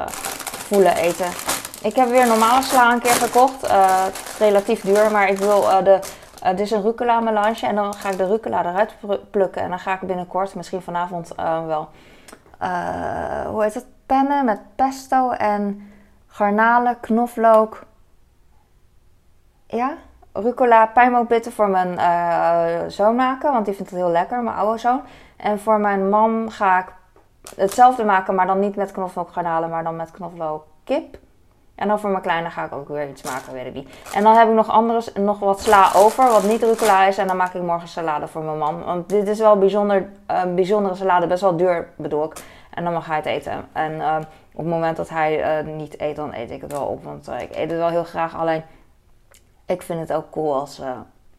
voelen 0.67 0.95
eten. 0.95 1.27
Ik 1.81 1.95
heb 1.95 2.09
weer 2.09 2.27
normale 2.27 2.63
sla 2.63 2.91
een 2.91 3.01
keer 3.01 3.11
gekocht. 3.11 3.67
relatief 4.39 4.81
duur, 4.81 5.11
maar 5.11 5.29
ik 5.29 5.37
wil 5.37 5.61
de 5.83 5.99
uh, 6.43 6.59
is 6.59 6.71
een 6.71 6.81
rucola 6.81 7.19
melange 7.19 7.67
en 7.67 7.75
dan 7.75 7.93
ga 7.93 8.09
ik 8.09 8.17
de 8.17 8.27
rucola 8.27 8.65
eruit 8.65 8.95
plukken. 9.31 9.62
En 9.62 9.69
dan 9.69 9.79
ga 9.79 9.93
ik 9.93 10.00
binnenkort, 10.00 10.55
misschien 10.55 10.81
vanavond 10.81 11.31
uh, 11.39 11.65
wel, 11.65 11.89
uh, 12.62 13.45
hoe 13.47 13.63
heet 13.63 13.73
het? 13.73 13.85
Pennen 14.05 14.45
met 14.45 14.59
pesto 14.75 15.29
en 15.29 15.91
garnalen, 16.27 17.00
knoflook. 17.00 17.83
Ja? 19.67 19.93
rucola 20.33 20.85
pijnmootbitten 20.85 21.51
voor 21.51 21.69
mijn 21.69 22.00
zoon 22.91 23.15
maken, 23.15 23.51
want 23.51 23.65
die 23.65 23.73
vindt 23.73 23.91
het 23.91 24.00
heel 24.00 24.09
lekker, 24.09 24.43
mijn 24.43 24.55
oude 24.55 24.77
zoon. 24.77 25.01
En 25.38 25.59
voor 25.59 25.79
mijn 25.79 26.09
mam 26.09 26.50
ga 26.50 26.79
ik 26.79 26.93
hetzelfde 27.55 28.03
maken, 28.03 28.35
maar 28.35 28.45
dan 28.45 28.59
niet 28.59 28.75
met 28.75 28.91
knoflookgarnalen, 28.91 29.69
maar 29.69 29.83
dan 29.83 29.95
met 29.95 30.12
knoflook 30.12 30.65
kip. 30.83 31.17
En 31.83 31.89
dan 31.89 31.99
voor 31.99 32.09
mijn 32.09 32.21
kleine 32.21 32.49
ga 32.49 32.65
ik 32.65 32.73
ook 32.73 32.87
weer 32.87 33.09
iets 33.09 33.21
maken, 33.21 33.53
weet 33.53 33.65
ik 33.65 33.73
niet. 33.73 33.89
En 34.13 34.23
dan 34.23 34.35
heb 34.35 34.47
ik 34.47 34.53
nog, 34.53 34.69
andere, 34.69 35.01
nog 35.13 35.39
wat 35.39 35.61
sla 35.61 35.91
over, 35.95 36.27
wat 36.27 36.43
niet 36.43 36.63
rucola 36.63 37.05
is. 37.05 37.17
En 37.17 37.27
dan 37.27 37.37
maak 37.37 37.53
ik 37.53 37.61
morgen 37.61 37.87
salade 37.87 38.27
voor 38.27 38.41
mijn 38.43 38.57
man. 38.57 38.83
Want 38.83 39.09
dit 39.09 39.27
is 39.27 39.39
wel 39.39 39.57
bijzonder, 39.57 40.09
een 40.27 40.55
bijzondere 40.55 40.95
salade, 40.95 41.27
best 41.27 41.41
wel 41.41 41.57
duur 41.57 41.87
bedoel 41.95 42.23
ik. 42.23 42.43
En 42.69 42.83
dan 42.83 42.93
mag 42.93 43.05
hij 43.05 43.15
het 43.15 43.25
eten. 43.25 43.67
En 43.71 43.91
uh, 43.91 44.15
op 44.51 44.57
het 44.57 44.67
moment 44.67 44.97
dat 44.97 45.09
hij 45.09 45.63
uh, 45.63 45.73
niet 45.73 46.01
eet, 46.01 46.15
dan 46.15 46.33
eet 46.33 46.51
ik 46.51 46.61
het 46.61 46.71
wel 46.71 46.85
op. 46.85 47.03
Want 47.03 47.27
ik 47.27 47.55
eet 47.55 47.69
het 47.69 47.79
wel 47.79 47.89
heel 47.89 48.03
graag. 48.03 48.35
Alleen, 48.35 48.63
ik 49.65 49.81
vind 49.81 49.99
het 49.99 50.13
ook 50.13 50.29
cool 50.29 50.53
als 50.53 50.81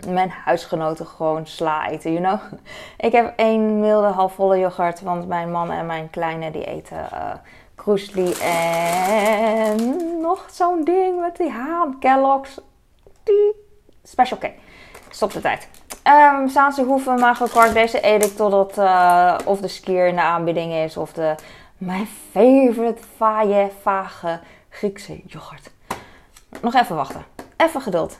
mijn 0.09 0.31
huisgenoten 0.31 1.07
gewoon 1.07 1.47
sla 1.47 1.89
eten, 1.89 2.13
you 2.13 2.25
know. 2.25 2.61
Ik 3.07 3.13
heb 3.13 3.33
één 3.37 3.81
milde 3.81 4.07
halfvolle 4.07 4.59
yoghurt, 4.59 5.01
want 5.01 5.29
mijn 5.29 5.51
man 5.51 5.71
en 5.71 5.87
mijn 5.87 6.11
kleine 6.11 6.51
die 6.51 6.65
eten 6.65 7.09
Kroesli 7.85 8.33
en 8.43 9.97
nog 10.21 10.47
zo'n 10.53 10.85
ding 10.85 11.21
met 11.21 11.37
die 11.37 11.51
haan. 11.51 11.99
Kellogg's. 11.99 12.61
Die 13.23 13.53
special 14.05 14.39
K. 14.39 14.51
Stop 15.11 15.33
de 15.33 15.41
tijd. 15.41 15.69
Um, 16.07 16.49
Zaanse 16.49 16.83
hoeven, 16.83 17.19
magerkwark. 17.19 17.73
Deze 17.73 18.07
eet 18.07 18.25
ik 18.25 18.37
totdat 18.37 18.79
uh, 18.79 19.39
of 19.45 19.61
de 19.61 19.69
skier 19.69 20.07
in 20.07 20.15
de 20.15 20.23
aanbieding 20.23 20.73
is. 20.73 20.97
Of 20.97 21.13
de 21.13 21.35
mijn 21.79 22.09
favorite 22.31 23.03
vaaie, 23.17 23.71
vage 23.83 24.41
Griekse 24.69 25.21
yoghurt. 25.27 25.71
Nog 26.61 26.75
even 26.75 26.97
wachten. 26.97 27.25
Even 27.57 27.81
geduld. 27.81 28.19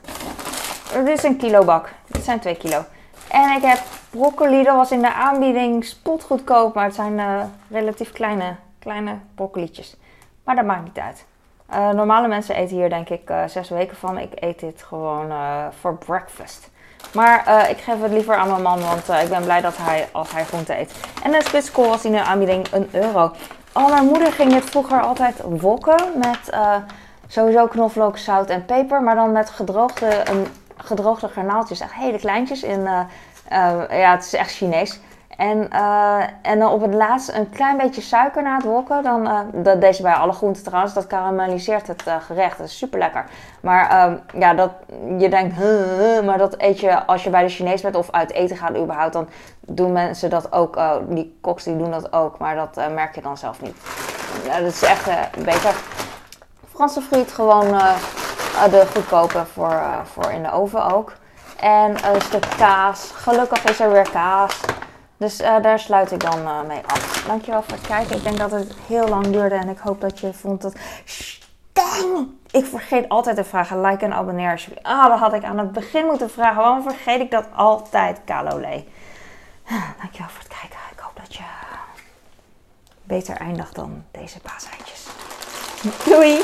Dit 0.93 1.09
is 1.09 1.23
een 1.23 1.37
kilo 1.37 1.65
bak. 1.65 1.93
Dit 2.07 2.25
zijn 2.25 2.41
2 2.41 2.57
kilo. 2.57 2.85
En 3.29 3.57
ik 3.57 3.63
heb 3.63 3.79
broccoli. 4.11 4.63
Dat 4.63 4.77
was 4.77 4.91
in 4.91 5.01
de 5.01 5.13
aanbieding 5.13 5.85
spotgoedkoop. 5.85 6.75
Maar 6.75 6.85
het 6.85 6.95
zijn 6.95 7.19
uh, 7.19 7.43
relatief 7.71 8.13
kleine 8.13 8.57
kleine 8.85 9.19
broccolietjes. 9.35 9.97
Maar 10.45 10.55
dat 10.55 10.65
maakt 10.65 10.85
niet 10.85 10.99
uit. 10.99 11.25
Uh, 11.71 11.91
normale 11.91 12.29
mensen 12.29 12.55
eten 12.55 12.77
hier 12.77 12.89
denk 12.89 13.09
ik 13.09 13.31
uh, 13.31 13.45
zes 13.47 13.69
weken 13.69 13.97
van. 13.97 14.19
Ik 14.19 14.33
eet 14.35 14.61
dit 14.61 14.83
gewoon 14.83 15.31
uh, 15.31 15.67
voor 15.81 15.97
breakfast. 15.97 16.71
Maar 17.15 17.71
ik 17.71 17.79
geef 17.79 18.03
het 18.03 18.13
liever 18.13 18.35
aan 18.35 18.49
mijn 18.49 18.63
man, 18.63 18.81
want 18.81 19.09
ik 19.09 19.29
ben 19.29 19.43
blij 19.43 19.61
dat 19.61 19.77
hij, 19.77 20.09
als 20.13 20.33
hij 20.33 20.45
groente 20.45 20.79
eet. 20.79 20.95
En 21.23 21.31
de 21.31 21.43
spitskool 21.43 21.89
was 21.89 22.05
in 22.05 22.13
de 22.13 22.23
aanbieding 22.23 22.67
een 22.73 22.89
euro. 22.93 23.33
Oh, 23.73 23.89
mijn 23.89 24.05
moeder 24.05 24.33
ging 24.33 24.53
dit 24.53 24.65
vroeger 24.65 25.01
altijd 25.01 25.41
wokken 25.41 26.19
met 26.19 26.57
sowieso 27.27 27.67
knoflook, 27.67 28.19
zout 28.19 28.51
en 28.51 28.65
peper. 28.65 29.03
Maar 29.03 29.15
dan 29.15 29.33
met 29.33 29.51
gedroogde, 29.51 30.31
een, 30.31 30.47
gedroogde 30.77 31.29
garnaaltjes. 31.29 31.81
Echt 31.81 31.95
hele 31.95 32.19
kleintjes. 32.19 32.63
In, 32.63 32.83
ja, 33.91 34.11
het 34.11 34.25
is 34.25 34.35
echt 34.35 34.51
Chinees. 34.51 35.01
En, 35.37 35.69
uh, 35.73 36.23
en 36.43 36.59
dan 36.59 36.73
op 36.73 36.81
het 36.81 36.95
laatst 36.95 37.29
een 37.29 37.51
klein 37.51 37.77
beetje 37.77 38.01
suiker 38.01 38.43
na 38.43 38.55
het 38.55 38.65
wokken. 38.65 39.03
Dan, 39.03 39.27
uh, 39.27 39.41
dat 39.53 39.81
deze 39.81 40.03
bij 40.03 40.13
alle 40.13 40.33
groenten 40.33 40.65
trouwens, 40.65 40.95
dat 40.95 41.07
karamelliseert 41.07 41.87
het 41.87 42.05
uh, 42.09 42.17
gerecht. 42.21 42.59
Dat 42.59 42.67
is 42.67 42.79
super 42.79 42.99
lekker. 42.99 43.25
Maar 43.61 43.91
ehm, 43.91 44.17
ja, 44.41 44.55
dat, 44.55 44.71
je 45.19 45.29
denkt, 45.29 45.57
maar 46.25 46.39
dat 46.39 46.55
eet 46.59 46.81
je 46.81 47.07
als 47.07 47.25
je 47.25 47.31
bij 47.31 47.43
de 47.43 47.49
Chinees 47.49 47.83
bent 47.83 47.97
of 47.97 48.11
uit 48.11 48.33
eten 48.33 48.57
gaat 48.57 48.77
überhaupt. 48.77 49.13
Dan 49.13 49.29
doen 49.61 49.93
mensen 49.93 50.31
dat 50.31 50.53
ook. 50.53 50.79
die 51.09 51.39
koks 51.41 51.65
die 51.65 51.77
doen 51.77 51.91
dat 51.91 52.13
ook, 52.13 52.39
maar 52.39 52.55
dat 52.55 52.93
merk 52.93 53.15
je 53.15 53.21
dan 53.21 53.37
zelf 53.37 53.61
niet. 53.61 53.77
Ja, 54.45 54.59
dat 54.59 54.73
is 54.73 54.83
echt 54.83 55.09
beter. 55.45 55.75
Franse 56.73 57.01
friet 57.01 57.33
gewoon 57.33 57.67
de 58.71 58.87
goedkope 58.95 59.45
voor, 59.53 59.83
voor 60.05 60.31
in 60.31 60.43
de 60.43 60.53
oven 60.53 60.93
ook. 60.93 61.13
En 61.61 61.91
een 61.91 62.21
stuk 62.21 62.47
kaas. 62.57 63.11
Gelukkig 63.15 63.65
is 63.65 63.81
er 63.81 63.93
weer 63.93 64.11
kaas. 64.11 64.61
Dus 65.17 65.41
uh, 65.41 65.63
daar 65.63 65.79
sluit 65.79 66.13
ik 66.13 66.21
dan 66.21 66.39
uh, 66.39 66.63
mee 66.63 66.81
af. 66.87 67.25
Dankjewel 67.27 67.63
voor 67.63 67.73
het 67.73 67.87
kijken. 67.87 68.17
Ik 68.17 68.23
denk 68.23 68.39
dat 68.39 68.51
het 68.51 68.75
heel 68.87 69.09
lang 69.09 69.27
duurde 69.27 69.55
en 69.55 69.69
ik 69.69 69.79
hoop 69.79 70.01
dat 70.01 70.21
je 70.21 70.33
vond 70.33 70.63
dat... 70.63 70.75
Dang! 71.73 72.29
Ik 72.51 72.67
vergeet 72.67 73.09
altijd 73.09 73.37
te 73.37 73.45
vragen, 73.45 73.81
like 73.81 74.05
en 74.05 74.13
abonneer 74.13 74.51
alsjeblieft. 74.51 74.87
Ah, 74.87 75.09
dat 75.09 75.19
had 75.19 75.33
ik 75.33 75.45
aan 75.45 75.59
het 75.59 75.73
begin 75.73 76.07
moeten 76.07 76.31
vragen. 76.31 76.63
Waarom 76.63 76.83
vergeet 76.83 77.21
ik 77.21 77.31
dat 77.31 77.47
altijd, 77.55 78.21
Kalole? 78.25 78.85
Dankjewel 80.01 80.29
voor 80.29 80.43
het 80.43 80.59
kijken. 80.61 80.79
Ik 80.93 80.99
hoop 80.99 81.17
dat 81.17 81.35
je 81.35 81.43
beter 83.03 83.37
eindigt 83.37 83.75
dan 83.75 84.05
deze 84.11 84.41
paaseitjes. 84.41 85.07
Doei! 86.05 86.43